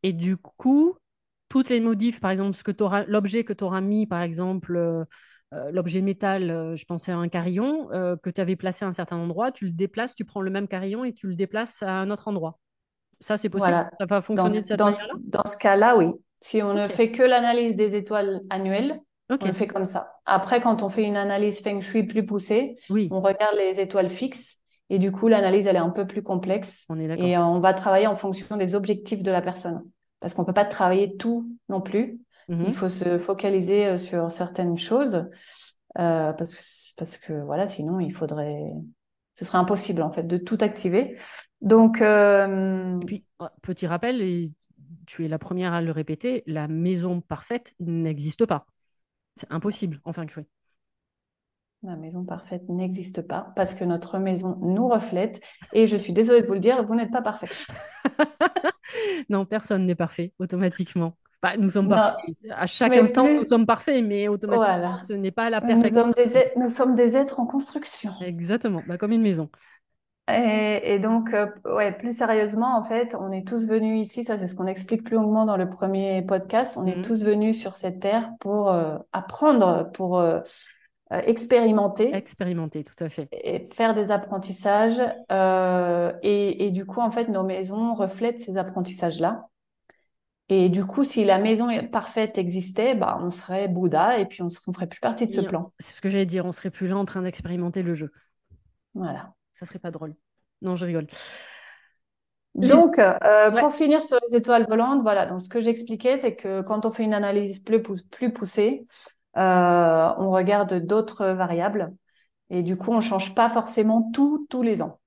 [0.01, 0.95] Et du coup,
[1.49, 2.57] toutes les modifs, par exemple,
[3.07, 5.05] l'objet que tu auras mis, par exemple,
[5.53, 7.87] euh, l'objet métal, euh, je pensais à un carillon,
[8.21, 10.67] que tu avais placé à un certain endroit, tu le déplaces, tu prends le même
[10.67, 12.59] carillon et tu le déplaces à un autre endroit.
[13.19, 13.89] Ça, c'est possible?
[13.97, 15.13] Ça va fonctionner dans, de cette manière-là?
[15.25, 16.07] Dans ce cas-là, oui.
[16.41, 20.13] Si on ne fait que l'analyse des étoiles annuelles, on fait comme ça.
[20.25, 24.57] Après, quand on fait une analyse feng shui plus poussée, on regarde les étoiles fixes.
[24.89, 26.85] Et du coup, l'analyse, elle est un peu plus complexe.
[26.89, 29.83] On est et on va travailler en fonction des objectifs de la personne.
[30.19, 32.19] Parce qu'on ne peut pas travailler tout non plus.
[32.49, 35.29] Il faut se focaliser euh, sur certaines choses.
[35.97, 36.61] Euh, parce, que,
[36.97, 38.71] parce que, voilà, sinon, il faudrait.
[39.35, 41.17] Ce serait impossible, en fait, de tout activer.
[41.61, 42.01] Donc.
[42.01, 42.99] Euh...
[43.01, 44.51] Et puis, oh, petit rappel,
[45.05, 48.65] tu es la première à le répéter la maison parfaite n'existe pas.
[49.35, 50.45] C'est impossible en feng shui.
[51.81, 55.39] La maison parfaite n'existe pas parce que notre maison nous reflète.
[55.71, 57.47] Et je suis désolée de vous le dire, vous n'êtes pas parfait.
[59.29, 61.15] non, personne n'est parfait automatiquement.
[61.41, 62.35] Bah, nous sommes parfaits.
[62.51, 66.07] À chaque instant, nous sommes parfaits, mais automatiquement, ce n'est pas la perfection.
[66.57, 68.11] Nous sommes, des, êtres en construction.
[68.21, 69.49] Exactement, bah, comme une maison.
[70.31, 74.47] Et, donc, euh, ouais, plus sérieusement, en fait, on est tous venus ici, ça c'est
[74.47, 77.01] ce qu'on explique plus longuement dans le premier podcast, on est mhm.
[77.01, 80.39] tous venus sur cette terre pour euh, apprendre, pour euh,
[81.09, 82.13] expérimenter.
[82.13, 83.27] Expérimenter, tout à fait.
[83.31, 85.01] Et faire des apprentissages.
[86.21, 89.47] Et, et, du coup, en fait, nos maisons reflètent ces apprentissages-là.
[90.49, 94.47] Et du coup, si la maison parfaite existait, bah, on serait Bouddha et puis on
[94.47, 95.71] ne ferait plus partie de ce plan.
[95.79, 98.11] C'est ce que j'allais dire, on serait plus là en train d'expérimenter le jeu.
[98.95, 100.15] Voilà ça serait pas drôle.
[100.61, 101.07] Non, je rigole.
[102.55, 105.25] Donc, euh, pour finir sur les étoiles volantes, voilà.
[105.25, 108.87] Donc, ce que j'expliquais, c'est que quand on fait une analyse plus, plus poussée,
[109.37, 111.93] euh, on regarde d'autres variables
[112.49, 114.99] et du coup, on change pas forcément tout tous les ans.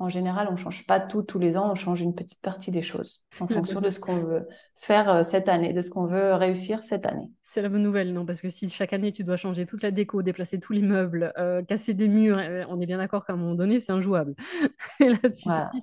[0.00, 2.80] En général, on change pas tout tous les ans, on change une petite partie des
[2.80, 6.32] choses en fonction de ce qu'on veut faire euh, cette année, de ce qu'on veut
[6.32, 7.30] réussir cette année.
[7.42, 8.24] C'est la bonne nouvelle, non?
[8.24, 11.34] Parce que si chaque année tu dois changer toute la déco, déplacer tous les meubles,
[11.36, 14.34] euh, casser des murs, euh, on est bien d'accord qu'à un moment donné, c'est injouable.
[15.00, 15.18] et là,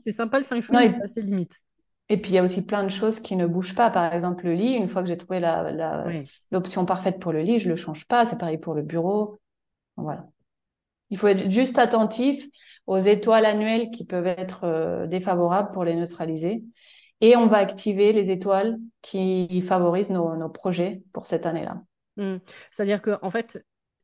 [0.04, 1.54] c'est sympa le feng shui, mais c'est limite.
[2.10, 3.92] Et puis il y a aussi plein de choses qui ne bougent pas.
[3.92, 5.42] Par exemple, le lit, une fois que j'ai trouvé
[6.52, 8.26] l'option parfaite pour le lit, je le change pas.
[8.26, 9.38] C'est pareil pour le bureau.
[9.96, 10.26] Voilà.
[11.12, 12.48] Il faut être juste attentif
[12.88, 16.64] aux étoiles annuelles qui peuvent être euh, défavorables pour les neutraliser.
[17.20, 21.82] Et on va activer les étoiles qui favorisent nos, projets pour cette année-là.
[22.18, 22.38] Mmh.
[22.72, 23.64] C'est-à-dire qu'en en fait,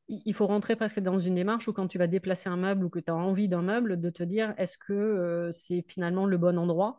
[0.10, 2.90] il faut rentrer presque dans une démarche où quand tu vas déplacer un meuble ou
[2.90, 6.38] que tu as envie d'un meuble, de te dire est-ce que euh, c'est finalement le
[6.38, 6.98] bon endroit?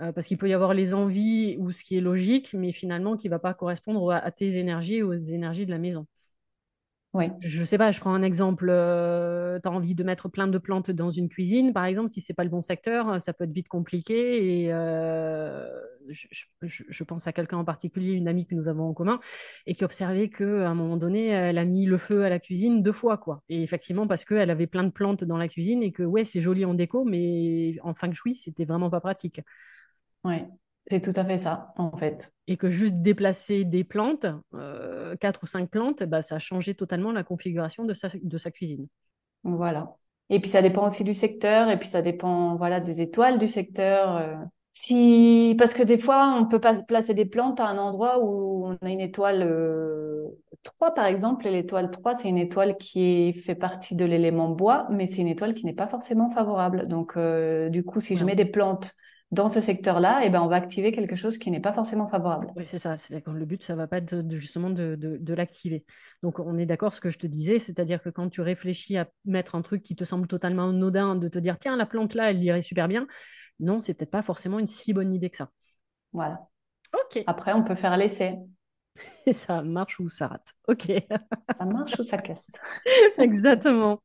[0.00, 3.16] Euh, Parce qu'il peut y avoir les envies ou ce qui est logique, mais finalement
[3.16, 6.06] qui ne va pas correspondre à, tes énergies ou aux énergies de la maison.
[7.14, 7.26] Oui.
[7.40, 8.68] Je sais pas, je prends un exemple.
[8.70, 12.22] Euh, tu as envie de mettre plein de plantes dans une cuisine, par exemple, si
[12.22, 14.64] c'est pas le bon secteur, ça peut être vite compliqué.
[14.64, 14.70] Et
[16.08, 19.20] je, pense à quelqu'un en particulier, une amie que nous avons en commun,
[19.66, 22.82] et qui observait qu'à un moment donné, elle a mis le feu à la cuisine
[22.82, 23.42] deux fois, quoi.
[23.50, 26.40] Et effectivement, parce qu'elle avait plein de plantes dans la cuisine et que, ouais, c'est
[26.40, 29.42] joli en déco, mais en feng shui, c'était vraiment pas pratique.
[30.24, 30.36] Oui,
[30.90, 32.32] c'est tout à fait ça, en fait.
[32.46, 36.74] Et que juste déplacer des plantes, euh, quatre ou cinq plantes, bah, ça a changé
[36.74, 38.88] totalement la configuration de sa, de sa cuisine.
[39.44, 39.96] Voilà.
[40.30, 43.48] Et puis ça dépend aussi du secteur, et puis ça dépend voilà des étoiles du
[43.48, 44.16] secteur.
[44.16, 44.34] Euh.
[44.74, 48.66] Si, parce que des fois, on peut pas placer des plantes à un endroit où
[48.66, 49.40] on a une étoile
[50.62, 51.46] 3, euh, par exemple.
[51.46, 55.28] Et l'étoile 3, c'est une étoile qui fait partie de l'élément bois, mais c'est une
[55.28, 56.88] étoile qui n'est pas forcément favorable.
[56.88, 58.94] Donc, euh, du coup, si je mets des plantes
[59.32, 62.52] dans ce secteur-là, eh ben, on va activer quelque chose qui n'est pas forcément favorable.
[62.54, 62.94] Oui, c'est ça.
[63.10, 65.84] Le but, ça va pas être justement de, de l'activer.
[66.22, 69.08] Donc, on est d'accord, ce que je te disais, c'est-à-dire que quand tu réfléchis à
[69.24, 72.30] mettre un truc qui te semble totalement anodin, de te dire, tiens, la plante là,
[72.30, 73.06] elle irait super bien,
[73.58, 75.48] non, c'est peut-être pas forcément une si bonne idée que ça.
[76.12, 76.38] Voilà.
[76.92, 77.22] Ok.
[77.26, 78.38] Après, on peut faire l'essai.
[79.26, 80.52] Et ça marche ou ça rate.
[80.68, 80.92] Ok.
[81.58, 82.50] ça marche ou ça casse.
[83.18, 84.02] Exactement.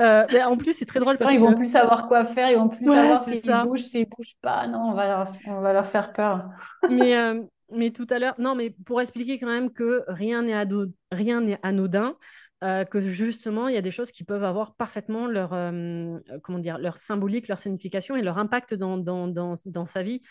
[0.00, 2.56] Euh, mais en plus, c'est très drôle parce qu'ils vont plus savoir quoi faire, ils
[2.56, 4.66] vont plus savoir s'ils bougent, s'ils bougent pas.
[4.66, 6.48] Non, on va leur, on va leur faire peur.
[6.90, 7.42] mais, euh,
[7.72, 12.16] mais tout à l'heure, non, mais pour expliquer quand même que rien n'est anodin.
[12.64, 15.50] Euh, que justement, il y a des choses qui peuvent avoir parfaitement leur,
[16.42, 20.22] comment dire, leur symbolique, leur signification et leur impact dans, dans, dans, dans sa vie.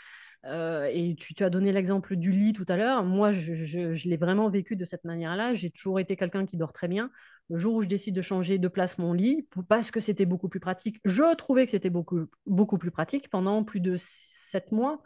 [0.45, 3.03] Euh, et tu, as donné l'exemple du lit tout à l'heure.
[3.03, 5.53] Moi, je, l'ai vraiment vécu de cette manière-là.
[5.53, 7.09] J'ai toujours été quelqu'un qui dort très bien.
[7.49, 10.49] Le jour où je décide de changer de place mon lit, parce que c'était beaucoup
[10.49, 13.29] plus pratique, je trouvais que c'était beaucoup, beaucoup plus pratique.
[13.29, 15.01] Pendant plus de sept mois,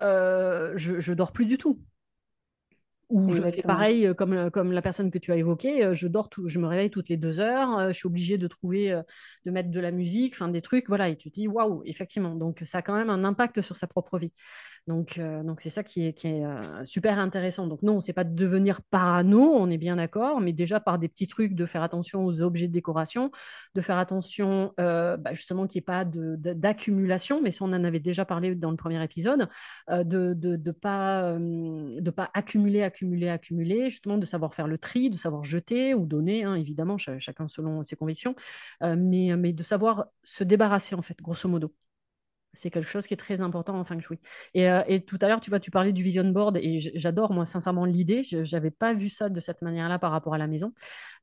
[0.00, 1.82] je, je dors plus du tout.
[3.10, 5.94] Ou je fais pareil euh, comme, euh, comme la personne que tu as évoquée, euh,
[5.94, 9.00] je dors, tout, je me réveille toutes les deux heures, je suis obligée de trouver,
[9.46, 12.34] de mettre de la musique, enfin des trucs, voilà, et tu te dis waouh, effectivement,
[12.34, 14.32] donc ça a quand même un impact sur sa propre vie.
[14.86, 17.66] Donc, euh, donc c'est ça qui est, euh, super intéressant.
[17.66, 21.08] Donc non, c'est pas de devenir parano, on est bien d'accord, mais déjà par des
[21.08, 23.30] petits trucs de faire attention aux objets de décoration,
[23.74, 27.84] de faire attention euh, bah, justement qu'il n'y ait pas d'accumulation, mais ça on en
[27.84, 29.48] avait déjà parlé dans le premier épisode,
[29.88, 35.94] de ne pas, accumuler, accumuler, accumuler, justement de savoir faire le tri, de savoir jeter
[35.94, 38.34] ou donner, hein, évidemment, chacun selon ses convictions,
[38.82, 41.72] mais de savoir se débarrasser en fait, grosso modo.
[42.58, 44.18] C'est quelque chose qui est très important en feng shui.
[44.54, 47.32] Et, euh, et tout à l'heure, tu vois, tu parlais du vision board et j'adore,
[47.32, 48.22] moi, sincèrement, l'idée.
[48.24, 50.72] Je n'avais pas vu ça de cette manière-là par rapport à la maison.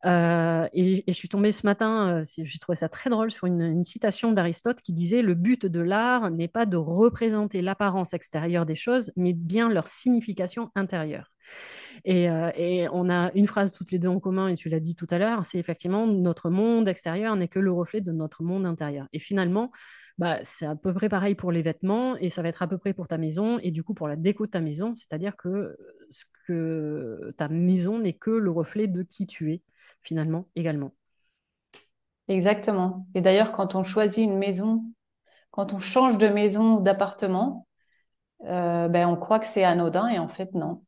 [0.05, 3.83] Euh, et, je suis tombée ce matin, euh, j'ai trouvé ça très drôle, sur une,
[3.83, 8.75] citation d'Aristote qui disait Le but de l'art n'est pas de représenter l'apparence extérieure des
[8.75, 11.31] choses, mais bien leur signification intérieure.
[12.03, 12.25] Et,
[12.55, 15.07] et, on a une phrase toutes les deux en commun, et tu l'as dit tout
[15.09, 19.07] à l'heure, c'est effectivement notre monde extérieur n'est que le reflet de notre monde intérieur.
[19.13, 19.71] Et finalement,
[20.18, 22.78] bah, c'est à peu près pareil pour les vêtements et ça va être à peu
[22.78, 25.78] près pour ta maison et du coup pour la déco de ta maison, c'est-à-dire que,
[26.09, 29.61] ce que ta maison n'est que le reflet de qui tu es
[30.01, 30.93] finalement également.
[32.28, 33.07] Exactement.
[33.13, 34.84] Et d'ailleurs, quand on choisit une maison,
[35.51, 37.68] quand on change de maison ou d'appartement,
[38.45, 40.84] euh, ben, on croit que c'est anodin et en fait non.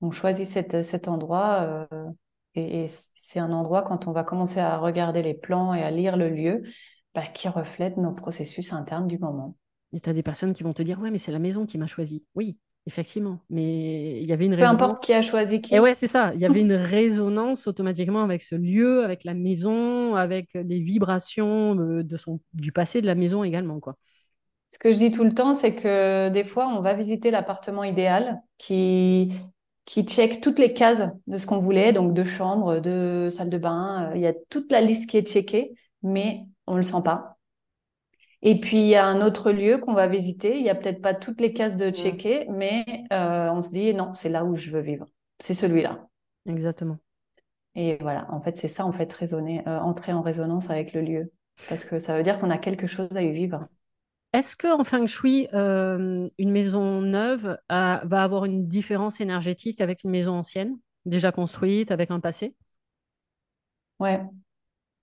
[0.00, 2.10] On choisit cet endroit euh,
[2.54, 6.16] et c'est un endroit quand on va commencer à regarder les plans et à lire
[6.16, 6.62] le lieu,
[7.14, 9.56] bah, qui reflètent nos processus internes du moment.
[9.92, 11.78] Et tu as des personnes qui vont te dire Ouais, mais c'est la maison qui
[11.78, 12.24] m'a choisi.
[12.34, 12.56] Oui,
[12.86, 13.40] effectivement.
[13.50, 15.74] Mais il y avait une Peu importe qui a choisi qui.
[15.74, 16.32] Et ouais, c'est ça.
[16.34, 21.78] Il y avait une résonance automatiquement avec ce lieu, avec la maison, avec des vibrations
[21.78, 22.40] euh, de son...
[22.54, 23.80] du passé de la maison également.
[23.80, 23.96] quoi.
[24.70, 27.84] Ce que je dis tout le temps, c'est que des fois, on va visiter l'appartement
[27.84, 29.32] idéal qui
[29.84, 33.58] qui check toutes les cases de ce qu'on voulait, donc deux chambres, deux salles de
[33.58, 37.38] bain, il y a toute la liste qui est checkée, mais on le sent pas.
[38.42, 40.58] Et puis il y a un autre lieu qu'on va visiter.
[40.58, 43.94] Il y a peut-être pas toutes les cases de checker, mais euh, on se dit
[43.94, 45.06] non, c'est là où je veux vivre.
[45.38, 46.08] C'est celui-là.
[46.46, 46.98] Exactement.
[47.74, 51.00] Et voilà, en fait, c'est ça, en fait, raisonner, euh, entrer en résonance avec le
[51.00, 51.32] lieu.
[51.68, 53.66] Parce que ça veut dire qu'on a quelque chose à y vivre.
[54.32, 60.04] Est-ce que en feng shui, euh, une maison neuve va avoir une différence énergétique avec
[60.04, 62.54] une maison ancienne, déjà construite, avec un passé?
[64.00, 64.20] Ouais.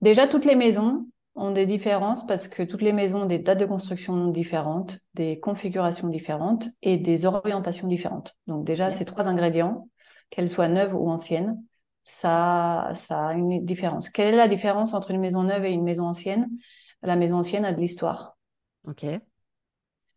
[0.02, 1.08] Déjà, toutes les maisons,
[1.40, 5.40] ont des différences parce que toutes les maisons ont des dates de construction différentes, des
[5.40, 8.36] configurations différentes et des orientations différentes.
[8.48, 9.88] Donc déjà, ces trois ingrédients,
[10.30, 11.64] qu'elles soient neuves ou anciennes,
[12.04, 14.10] ça, ça a une différence.
[14.10, 16.50] Quelle est la différence entre une maison neuve et une maison ancienne?
[17.02, 18.38] La maison ancienne a de l'histoire.
[18.88, 19.06] Ok.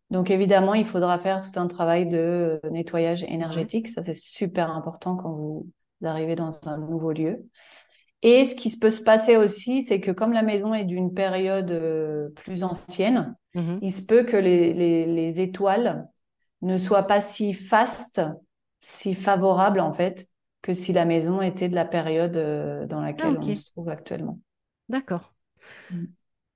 [0.09, 3.87] Donc évidemment, il faudra faire tout un travail de nettoyage énergétique.
[3.87, 5.67] Ça, c'est super important quand vous
[6.03, 7.47] arrivez dans un nouveau lieu.
[8.23, 11.71] Et ce qui peut se passer aussi, c'est que comme la maison est d'une période
[11.71, 13.81] euh, plus ancienne, Mhm.
[13.81, 16.07] il se peut que les, les- les étoiles
[16.61, 18.21] ne soient pas si fastes,
[18.81, 20.29] si favorables en fait,
[20.63, 23.89] que si la maison était de la période euh, dans laquelle Ah, on se trouve
[23.89, 24.39] actuellement.
[24.89, 25.33] D'accord.
[25.91, 26.07] Mm.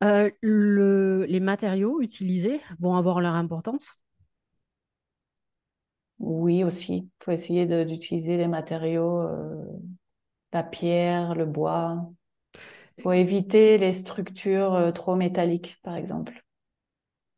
[0.03, 3.93] Euh, le- les matériaux utilisés vont avoir leur importance?
[6.19, 6.97] Oui, aussi.
[6.97, 9.65] Il faut essayer d'utiliser les matériaux, euh,
[10.53, 12.11] la pierre, le bois.
[12.99, 16.43] Faut éviter les structures euh, trop métalliques, par exemple.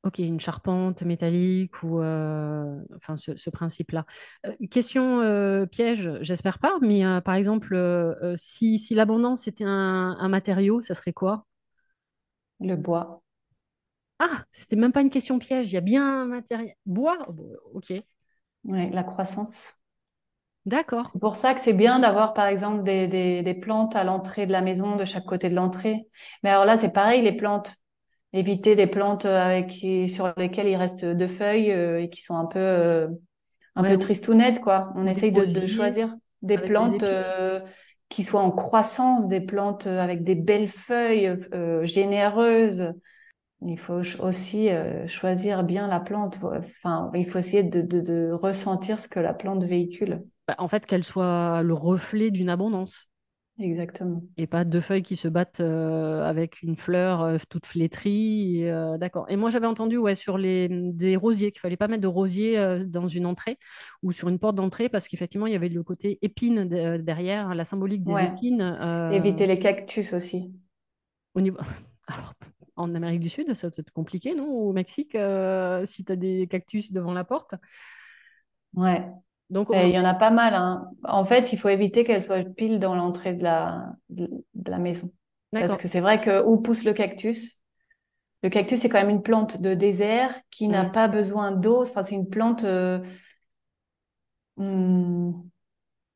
[0.03, 4.05] Ok, une charpente métallique ou euh, enfin ce, ce principe-là.
[4.45, 7.75] Euh, question euh, piège, j'espère pas, mais par exemple,
[8.37, 11.45] si, si l'abondance était un, un matériau, ça serait quoi?
[12.61, 13.21] Le bois.
[14.19, 16.75] Ah, c'était même pas une question piège, il y a bien un matériel.
[16.85, 17.17] Bois?
[17.29, 17.93] Oh, ok,
[18.63, 19.78] Ouais, la croissance.
[20.69, 21.11] D'accord.
[21.11, 24.45] C'est pour ça que c'est bien d'avoir, par exemple, des, des, des plantes à l'entrée
[24.45, 26.07] de la maison, de chaque côté de l'entrée.
[26.43, 27.75] Mais alors là, c'est pareil, les plantes.
[28.33, 29.71] Éviter les plantes euh, avec,
[30.09, 33.07] sur lesquelles il reste deux feuilles euh, et qui sont un peu, euh,
[33.75, 34.91] un Ouais, peu ou, tristounettes, quoi.
[34.95, 37.59] On des essaye de, choisir des des plantes euh,
[38.09, 41.37] qui soient en croissance, des plantes avec des belles feuilles
[41.83, 42.93] généreuses.
[43.65, 44.69] Il faut aussi
[45.07, 46.37] choisir bien la plante.
[46.43, 50.23] Enfin, il faut essayer de, de, de ressentir ce que la plante véhicule.
[50.49, 53.07] Bah, en fait, qu'elle soit le reflet d'une abondance.
[53.59, 54.23] Exactement.
[54.35, 58.67] Et pas deux feuilles qui se battent euh, avec une fleur euh, toute flétrie.
[58.67, 59.27] euh, d'accord.
[59.29, 62.83] Et moi, j'avais entendu ouais, sur les, des rosiers, qu'il fallait pas mettre de rosiers
[62.87, 63.59] dans une entrée
[64.01, 67.53] ou sur une porte d'entrée parce qu'effectivement, il y avait le côté épine de- derrière,
[67.53, 68.31] la symbolique des Ouais.
[68.33, 68.61] épines.
[69.11, 70.51] Éviter les cactus aussi.
[71.35, 71.57] au niveau...
[72.07, 72.33] Alors,
[72.75, 74.47] en Amérique du Sud, ça peut être compliqué, non?
[74.47, 75.15] Au Mexique,
[75.85, 77.53] si tu as des cactus devant la porte.
[78.73, 79.19] Ouais.
[79.49, 80.89] Donc, on- il y en a pas mal, hein.
[81.03, 84.77] En fait, il faut éviter qu'elle soit pile dans l'entrée de la, de de la
[84.77, 85.11] maison.
[85.57, 87.59] Parce que c'est vrai que où pousse le cactus?
[88.43, 91.83] Le cactus, c'est quand même une plante de désert qui n'a pas besoin d'eau.
[91.83, 92.63] Enfin, c'est une plante.
[92.65, 92.99] euh,
[94.57, 95.31] hmm,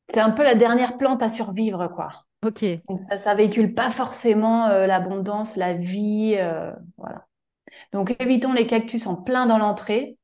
[0.09, 2.25] c'est un peu la dernière plante à survivre, quoi.
[2.41, 2.83] Ok.
[2.89, 7.27] Donc ça, ça véhicule pas forcément euh, l'abondance, la vie, euh, voilà.
[7.93, 10.17] Donc évitons les cactus en plein dans l'entrée.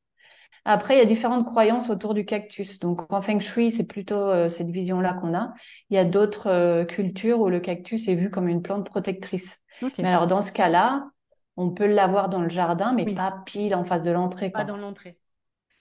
[0.71, 2.77] Après, il y a différentes croyances autour du cactus.
[2.77, 5.51] Donc, en Feng Shui, c'est plutôt euh, cette vision-là qu'on a.
[5.89, 9.61] Il y a d'autres euh, cultures où le cactus est vu comme une plante protectrice.
[9.97, 11.09] Mais alors, dans ce cas-là,
[11.57, 13.15] on peut l'avoir dans le jardin, mais Oui.
[13.15, 15.17] pas pile en face de l'entrée, Pas dans l'entrée.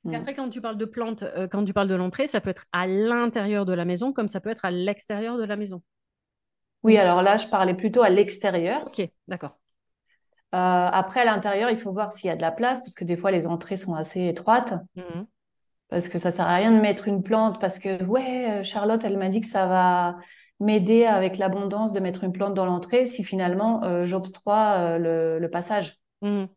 [0.03, 2.49] Parce qu'après, quand tu parles de plantes, euh, quand tu parles de l'entrée, ça peut
[2.49, 5.83] être à l'intérieur de la maison comme ça peut être à l'extérieur de la maison.
[6.83, 8.87] Oui, alors là, je parlais plutôt à l'extérieur.
[8.87, 9.59] Ok, d'accord.
[10.55, 13.05] Euh, après, à l'intérieur, il faut voir s'il y a de la place, parce que
[13.05, 14.75] des fois, les entrées sont assez étroites.
[14.97, 15.27] Mhm.
[15.89, 19.03] Parce que ça sert à rien de mettre une plante, parce que, ouais, euh, Charlotte,
[19.05, 20.17] elle m'a dit que ça va
[20.61, 25.39] m'aider avec l'abondance de mettre une plante dans l'entrée si finalement euh, j'obstroi euh, le,
[25.39, 25.99] le passage.
[26.21, 26.49] Mhm.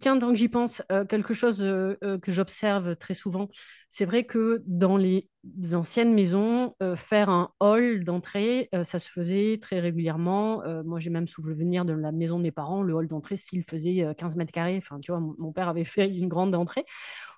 [0.00, 3.48] Tiens, tant que j'y pense, euh, quelque chose euh, euh, que j'observe très souvent,
[3.90, 5.28] c'est vrai que dans les
[5.74, 10.62] anciennes maisons, faire un hall d'entrée, ça se faisait très régulièrement.
[10.84, 14.02] Moi, j'ai même souvenir de la maison de mes parents, le hall d'entrée, s'il faisait
[14.02, 14.76] euh, 15 mètres carrés.
[14.76, 16.84] Enfin, tu vois, mon, père avait fait une grande entrée.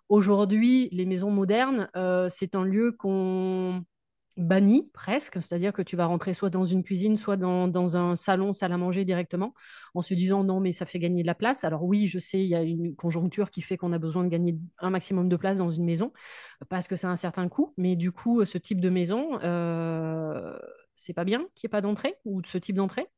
[0.09, 1.90] Aujourd'hui, les maisons modernes,
[2.30, 3.84] c'est un lieu qu'on
[4.39, 8.53] bannit presque, c'est-à-dire que tu vas rentrer soit dans une cuisine, soit dans, un salon,
[8.53, 9.55] salle à manger directement,
[9.95, 11.64] en se disant non, mais ça fait gagner de la place.
[11.64, 14.28] Alors oui, je sais, il y a une conjoncture qui fait qu'on a besoin de
[14.28, 16.12] gagner un maximum de place dans une maison,
[16.68, 20.57] parce que c'est un certain coût, mais du coup, ce type de maison, euh,
[20.97, 23.09] c'est pas bien qu'il n'y ait pas d'entrée ou de ce type d'entrée?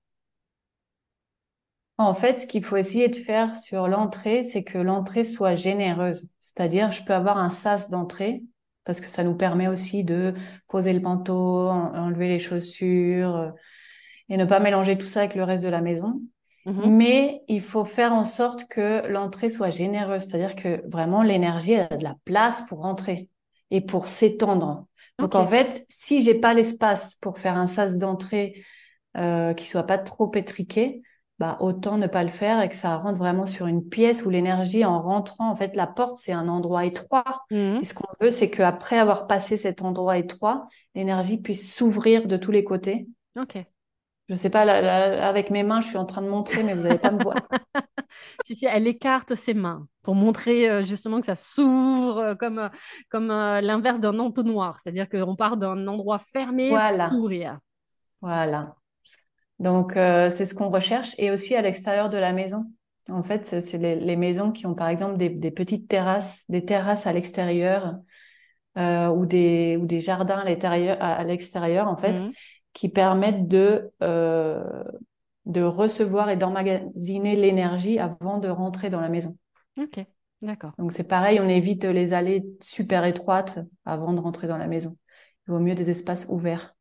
[1.99, 6.31] En fait, ce qu'il faut essayer de faire sur l'entrée, c'est que l'entrée soit généreuse.
[6.39, 8.43] C'est-à-dire, je peux avoir un sas d'entrée,
[8.85, 10.35] parce que ça nous permet aussi de
[10.69, 13.51] poser le manteau, en- enlever les chaussures, euh,
[14.29, 16.21] et ne pas mélanger tout ça avec le reste de la maison.
[16.65, 16.91] Mhm.
[16.91, 21.89] Mais il faut faire en sorte que l'entrée soit généreuse, c'est-à-dire que vraiment l'énergie a
[21.89, 23.29] de la place pour rentrer
[23.71, 24.87] et pour s'étendre.
[25.19, 28.65] Donc en fait, si j'ai pas l'espace pour faire un sas d'entrée
[29.17, 31.03] euh, qui soit pas trop étriqué,
[31.41, 34.31] bah autant ne pas le faire et que ça rentre vraiment sur une pièce où
[34.31, 37.25] l'énergie en rentrant, en fait, la porte c'est un endroit étroit.
[37.51, 37.81] Mhm.
[37.81, 42.37] Et ce qu'on veut, c'est qu'après avoir passé cet endroit étroit, l'énergie puisse s'ouvrir de
[42.37, 43.09] tous les côtés.
[43.37, 43.67] Ok.
[44.29, 46.75] Je sais pas, là, là, avec mes mains, je suis en train de montrer, mais
[46.75, 47.49] vous n'allez pas me voir.
[48.45, 52.59] Si, si, elle écarte ses mains pour montrer euh, justement que ça s'ouvre euh, comme,
[52.59, 52.69] euh,
[53.09, 57.09] comme l'inverse d'un entonnoir, c'est-à-dire qu'on part d'un endroit fermé pour Voilà.
[57.09, 57.59] s'ouvrir.
[58.21, 58.77] Voilà.
[59.61, 61.15] Donc, euh, c'est ce qu'on recherche.
[61.19, 62.65] Et aussi à l'extérieur de la maison.
[63.09, 67.13] En fait, c'est les, maisons qui ont, par exemple, des, petites terrasses, des terrasses à
[67.13, 67.97] l'extérieur
[68.79, 72.31] euh, ou, des, ou des jardins à l'extérieur, en fait, mhm.
[72.73, 74.65] qui permettent de, euh,
[75.47, 79.37] de recevoir et d'emmagasiner l'énergie avant de rentrer dans la maison.
[79.79, 80.05] Ok,
[80.41, 80.73] d'accord.
[80.79, 84.97] Donc, c'est pareil, on évite les allées super étroites avant de rentrer dans la maison.
[85.47, 86.77] Il vaut mieux des espaces ouverts.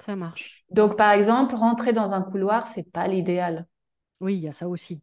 [0.00, 0.64] Ça marche.
[0.70, 3.66] Donc, par exemple, rentrer dans un couloir, c'est pas l'idéal.
[4.20, 5.02] Oui, il y a ça aussi.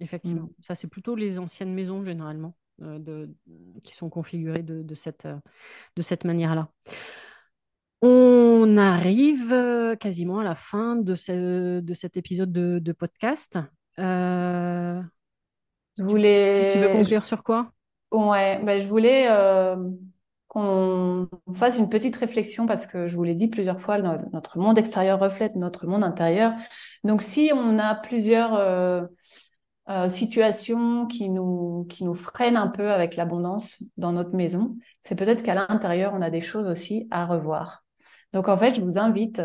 [0.00, 0.46] Effectivement.
[0.46, 0.54] Mm.
[0.60, 3.30] Ça, c'est plutôt les anciennes maisons, généralement, euh, de,
[3.84, 5.36] qui sont configurées de, cette, euh,
[5.94, 6.68] de cette manière-là.
[8.02, 13.58] On arrive euh, quasiment à la fin de, ce, de cet épisode de, podcast.
[13.96, 15.02] je
[15.98, 16.72] voulais...
[16.74, 17.70] Tu, veux conclure sur quoi?
[18.10, 19.28] Ouais, ben, je voulais
[21.54, 25.20] fasse une petite réflexion parce que je vous l'ai dit plusieurs fois, notre monde extérieur
[25.20, 26.54] reflète notre monde intérieur.
[27.04, 29.02] Donc, si on a plusieurs euh,
[29.90, 35.14] euh, situations qui nous, qui nous freinent un peu avec l'abondance dans notre maison, c'est
[35.14, 37.84] peut-être qu'à l'intérieur, on a des choses aussi à revoir.
[38.32, 39.42] Donc, en fait, je vous invite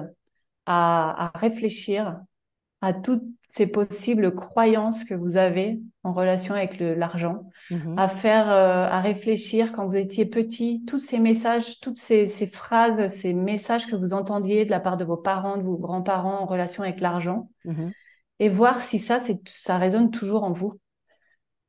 [0.65, 2.21] à, à réfléchir
[2.81, 7.95] à toutes ces possibles croyances que vous avez en relation avec l'argent, mhm.
[7.97, 13.07] à faire, euh, à réfléchir quand vous étiez petit, tous ces messages, toutes ces, phrases,
[13.07, 16.45] ces messages que vous entendiez de la part de vos parents, de vos grands-parents en
[16.45, 17.91] relation avec l'argent, mhm.
[18.39, 20.73] et voir si ça, ça résonne toujours en vous.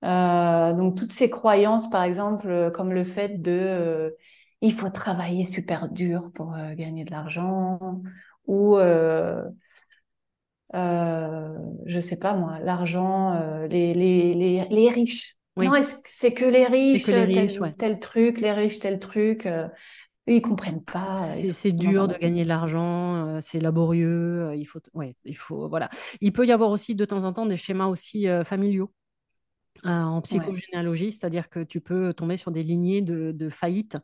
[0.04, 4.16] Euh, donc toutes ces croyances, par exemple, euh, comme le fait de
[4.64, 8.00] il faut travailler super dur pour gagner de l'argent,
[8.46, 8.76] ou
[10.74, 11.54] euh,
[11.86, 15.36] je sais pas moi, l'argent, euh, les, les, les, les, riches.
[15.56, 17.04] Non, que c'est que les riches,
[17.78, 19.66] tel, truc, les riches, tel truc euh,
[20.28, 21.14] eux, ils comprennent pas.
[21.14, 25.90] C'est dur de gagner de l'argent, c'est laborieux, il faut, ouais, il faut, voilà.
[26.20, 28.92] Il peut y avoir aussi de temps en temps des schémas aussi familiaux.
[29.84, 33.98] en psychogénéalogie, c'est-à-dire que tu peux tomber sur des lignées de, de faillite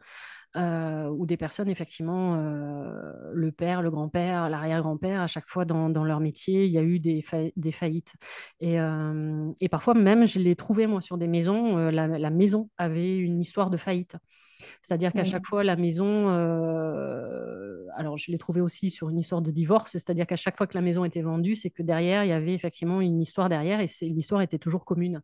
[0.56, 5.88] euh, où des personnes, effectivement, euh, le père, le grand-père, l'arrière-grand-père, à chaque fois dans,
[6.04, 7.22] leur métier, il y a eu des,
[7.56, 8.14] des faillites.
[8.60, 13.18] Et, euh, et, parfois même, je l'ai trouvé, moi, sur des maisons, la, maison avait
[13.18, 14.16] une histoire de faillite.
[14.82, 16.28] C'est-à-dire qu'à chaque fois, la maison,
[17.96, 20.76] alors je l'ai trouvé aussi sur une histoire de divorce, c'est-à-dire qu'à chaque fois que
[20.76, 23.86] la maison était vendue, c'est que derrière, il y avait effectivement une histoire derrière et
[24.02, 25.22] l'histoire était toujours commune.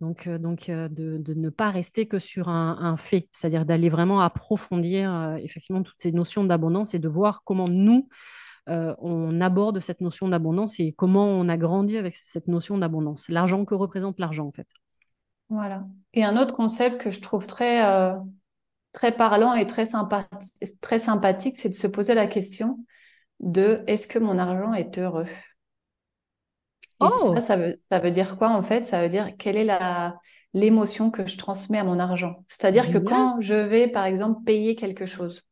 [0.00, 4.20] Donc, euh, donc euh, de, ne pas rester que sur un, fait, c'est-à-dire d'aller vraiment
[4.20, 8.08] approfondir euh, effectivement toutes ces notions d'abondance et de voir comment nous,
[8.66, 13.28] on aborde cette notion d'abondance et comment on a grandi avec cette notion d'abondance.
[13.28, 14.68] L'argent, que représente l'argent en fait
[15.48, 15.84] Voilà.
[16.14, 17.82] Et un autre concept que je trouve très,
[18.92, 19.88] très parlant et très,
[20.80, 22.78] très sympathique, c'est de se poser la question
[23.40, 25.26] de est-ce que mon argent est heureux?
[27.00, 27.34] Oh.
[27.34, 28.82] ça, ça veut, dire quoi en fait?
[28.82, 30.16] Ça veut dire quelle est la
[30.52, 32.44] l'émotion que je transmets à mon argent?
[32.48, 35.42] C'est-à-dire que quand je vais, par exemple, payer quelque chose,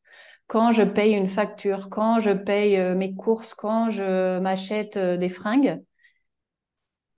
[0.47, 5.17] quand je paye une facture, quand je paye euh, mes courses, quand je m'achète euh,
[5.17, 5.81] des fringues,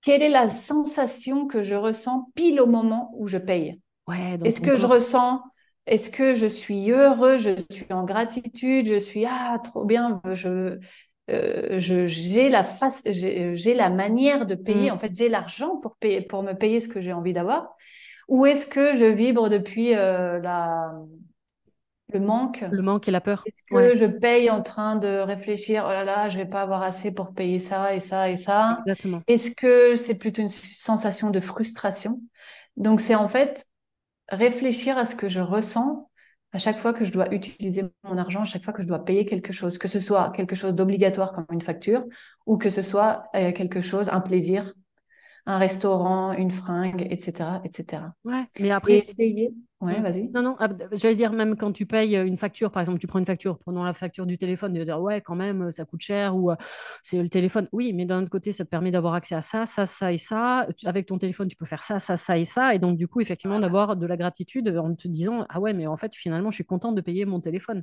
[0.02, 3.80] quelle est la sensation que je ressens pile au moment où je paye?
[4.08, 5.42] Ouais, Est-ce que je ressens
[5.86, 10.78] est-ce que je suis heureux, je suis en gratitude, je suis ah trop bien, je
[11.30, 14.90] euh, j'ai la face, j'ai la manière de payer.
[14.90, 14.94] Mm.
[14.94, 17.76] En fait, j'ai l'argent pour payer, pour me payer ce que j'ai envie d'avoir.
[18.28, 20.92] Ou est-ce que je vibre depuis euh, la
[22.12, 22.64] le manque?
[22.70, 23.44] Le manque et la peur.
[23.46, 26.82] Est-ce que je paye en train de réfléchir Oh là là, je vais pas avoir
[26.82, 28.78] assez pour payer ça et ça et ça?
[28.86, 29.22] Exactement.
[29.28, 32.20] Est-ce que c'est plutôt une sensation de frustration?
[32.76, 33.66] Donc c'est en fait
[34.28, 36.09] réfléchir à ce que je ressens
[36.52, 39.04] à chaque fois que je dois utiliser mon argent, à chaque fois que je dois
[39.04, 42.04] payer quelque chose, que ce soit quelque chose d'obligatoire comme une facture
[42.46, 44.74] ou que ce soit euh, quelque chose, un plaisir,
[45.46, 48.02] un restaurant, une fringue, etc., etc.
[48.24, 49.54] Ouais, mais après, essayer.
[49.80, 50.28] Ouais, vas-y.
[50.28, 53.18] Non, non, ah, j'allais dire même quand tu payes une facture, par exemple, tu prends
[53.18, 56.02] une facture, prenons la facture du téléphone, tu vas dire ouais, quand même, ça coûte
[56.02, 56.56] cher ou euh,
[57.02, 57.66] c'est le téléphone.
[57.72, 60.18] Oui, mais d'un autre côté, ça te permet d'avoir accès à ça, ça, ça et
[60.18, 60.66] ça.
[60.84, 62.74] Avec ton téléphone, tu peux faire ça, ça, ça et ça.
[62.74, 65.86] Et donc, du coup, effectivement, d'avoir de la gratitude en te disant ah ouais, mais
[65.86, 67.82] en fait, finalement, je suis contente de payer mon téléphone.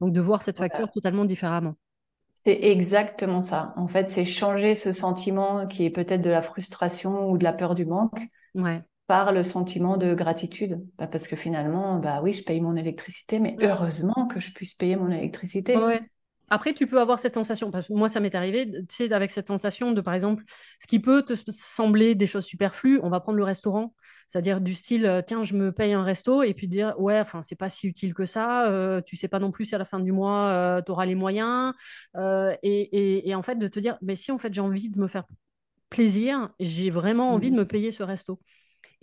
[0.00, 1.76] Donc, de voir cette facture totalement différemment.
[2.44, 3.72] C'est exactement ça.
[3.76, 7.52] En fait, c'est changer ce sentiment qui est peut-être de la frustration ou de la
[7.52, 8.28] peur du manque
[9.06, 10.80] par le sentiment de gratitude.
[10.98, 14.74] Bah, parce que finalement, bah oui, je paye mon électricité, mais heureusement que je puisse
[14.74, 15.76] payer mon électricité.
[16.52, 19.30] Après, tu peux avoir cette sensation, parce que moi, ça m'est arrivé, tu sais, avec
[19.30, 20.44] cette sensation de, par exemple,
[20.80, 23.94] ce qui peut te sembler des choses superflues, on va prendre le restaurant,
[24.28, 27.40] c'est-à-dire du style, euh, tiens, je me paye un resto, et puis dire, ouais, enfin,
[27.40, 29.86] c'est pas si utile que ça, euh, tu sais pas non plus si à la
[29.86, 31.72] fin du mois, euh, tu auras les moyens,
[32.14, 35.08] et, et, en fait, de te dire, mais si, en fait, j'ai envie de me
[35.08, 35.24] faire
[35.88, 37.60] plaisir, j'ai vraiment envie de mmh.
[37.60, 38.40] me payer ce resto.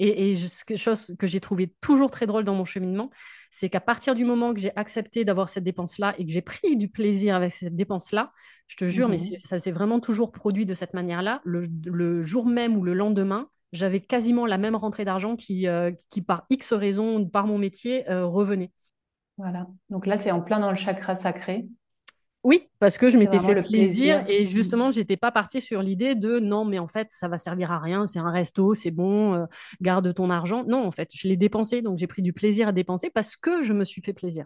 [0.01, 0.33] Et,
[0.77, 3.09] chose que j'ai trouvé toujours très drôle dans mon cheminement,
[3.51, 6.77] c'est qu'à partir du moment que j'ai accepté d'avoir cette dépense-là et que j'ai pris
[6.77, 8.31] du plaisir avec cette dépense-là,
[8.67, 11.41] je te jure, mais mmh ça s'est vraiment toujours produit de cette manière-là.
[11.43, 16.21] Le, jour même ou le lendemain, j'avais quasiment la même rentrée d'argent qui, euh, qui,
[16.21, 18.71] par X raison, par mon métier, euh, revenait.
[19.37, 19.67] Voilà.
[19.89, 21.67] Donc là, c'est en plein dans le chakra sacré.
[22.43, 26.15] Oui, parce que je m'étais fait le plaisir, et justement, j'étais pas partie sur l'idée
[26.15, 29.33] de non, mais en fait, ça va servir à rien, c'est un resto, c'est bon,
[29.33, 29.45] euh,
[29.81, 30.63] garde ton argent.
[30.63, 33.61] Non, en fait, je l'ai dépensé, donc j'ai pris du plaisir à dépenser parce que
[33.61, 34.45] je me suis fait plaisir.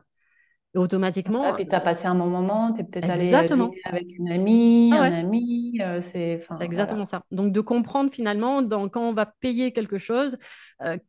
[0.73, 1.47] Et automatiquement.
[1.51, 4.31] Et puis tu as passé un bon moment, tu es peut-être allé euh, avec une
[4.31, 5.77] amie, ah un ami.
[5.79, 7.21] Euh, c'est exactement ça.
[7.29, 10.37] Donc de comprendre finalement, dans, quand on va payer quelque chose,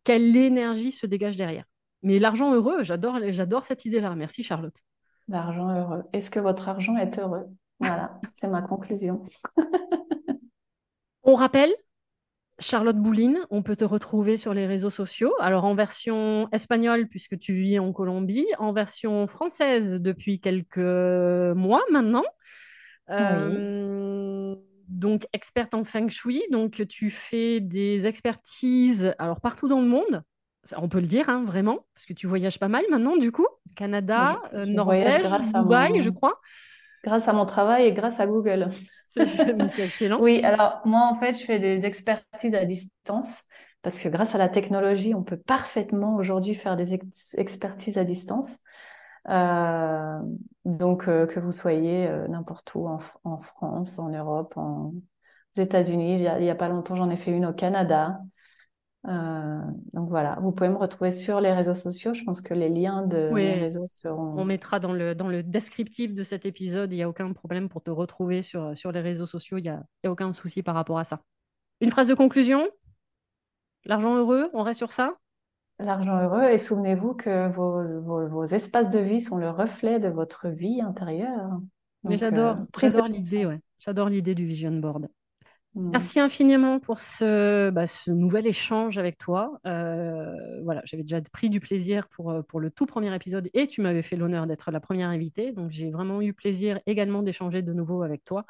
[0.05, 1.65] quelle énergie se dégage derrière.
[2.02, 4.15] Mais l'argent heureux, j'adore, j'adore cette idée-là.
[4.15, 4.77] Merci Charlotte.
[5.29, 6.05] L'argent heureux.
[6.13, 7.47] Est-ce que votre argent est heureux?
[7.81, 9.23] Voilà, c'est ma conclusion.
[11.23, 11.73] on rappelle,
[12.59, 15.33] Charlotte Bouline, on peut te retrouver sur les réseaux sociaux.
[15.41, 21.83] Alors en version espagnole, puisque tu vis en Colombie, en version française depuis quelques mois
[21.91, 22.25] maintenant.
[23.11, 24.55] Euh,
[24.89, 30.23] donc experte en feng shui, donc tu fais des expertises alors partout dans le monde
[30.77, 33.47] on peut le dire, hein, vraiment, parce que tu voyages pas mal maintenant, du coup.
[33.77, 35.23] Canada, euh, Norvège,
[35.55, 36.41] Dubaï, je crois.
[37.05, 38.70] Grâce à mon travail et grâce à Google.
[39.15, 40.20] C'est excellent.
[40.20, 43.45] oui, alors moi, en fait, je fais des expertises à distance
[43.82, 46.99] parce que grâce à la technologie, on peut parfaitement aujourd'hui faire des
[47.36, 48.59] expertises à distance.
[49.28, 50.19] Euh,
[50.65, 54.95] donc, euh, que vous soyez n'importe où, en, France, en Europe, en,
[55.57, 56.15] aux États-Unis.
[56.15, 58.19] Il n'y a, pas longtemps, j'en ai fait une au Canada.
[59.06, 59.60] Euh,
[59.93, 62.14] donc voilà, vous pouvez me retrouver sur les réseaux sociaux.
[62.14, 64.35] Je pense que les liens de mes réseaux seront.
[64.39, 66.93] On mettra dans le, dans le descriptif de cet épisode.
[66.93, 69.59] Il n'y a aucun problème pour te retrouver sur, sur les réseaux sociaux.
[69.59, 71.20] Il n'y a, a, aucun souci par rapport à ça.
[71.81, 72.66] Une phrase de conclusion?
[73.85, 75.16] L'argent heureux, on reste sur ça?
[75.78, 80.48] L'argent heureux, et souvenez-vous que vos, vos, espaces de vie sont le reflet de votre
[80.48, 81.60] vie intérieure.
[82.05, 83.60] Mais j'adore, euh, l'idée, ouais.
[83.78, 85.09] J'adore l'idée du vision board.
[85.75, 85.91] Mm.
[85.91, 89.59] Merci infiniment pour ce, bah, ce, nouvel échange avec toi.
[89.67, 93.67] Euh, voilà, j'avais déjà pris du plaisir pour, euh, pour le tout premier épisode et
[93.67, 95.53] tu m'avais fait l'honneur d'être la première invitée.
[95.53, 98.47] Donc j'ai vraiment eu plaisir également d'échanger de nouveau avec toi.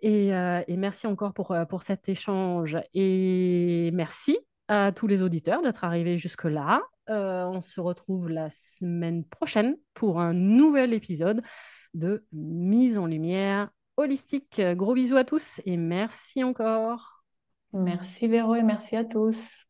[0.00, 2.76] Et, euh, merci encore pour cet échange.
[2.92, 4.38] Et merci
[4.68, 6.82] à tous les auditeurs d'être arrivés jusque-là.
[7.08, 11.42] on se retrouve la semaine prochaine pour un nouvel épisode
[11.94, 14.60] de Mise en lumière holistique.
[14.60, 17.24] Gros bisous à tous et merci encore.
[17.72, 19.66] Merci Véro et merci à tous.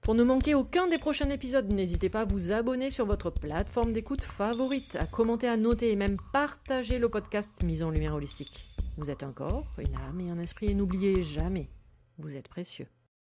[0.00, 3.92] Pour ne manquer aucun des prochains épisodes, n'hésitez pas à vous abonner sur votre plateforme
[3.92, 8.68] d'écoute favorite, à commenter, à noter et même partager le podcast Mise en Lumière Holistique.
[8.98, 11.68] Vous êtes un corps, une âme et un esprit et n'oubliez jamais,
[12.18, 12.86] vous êtes précieux.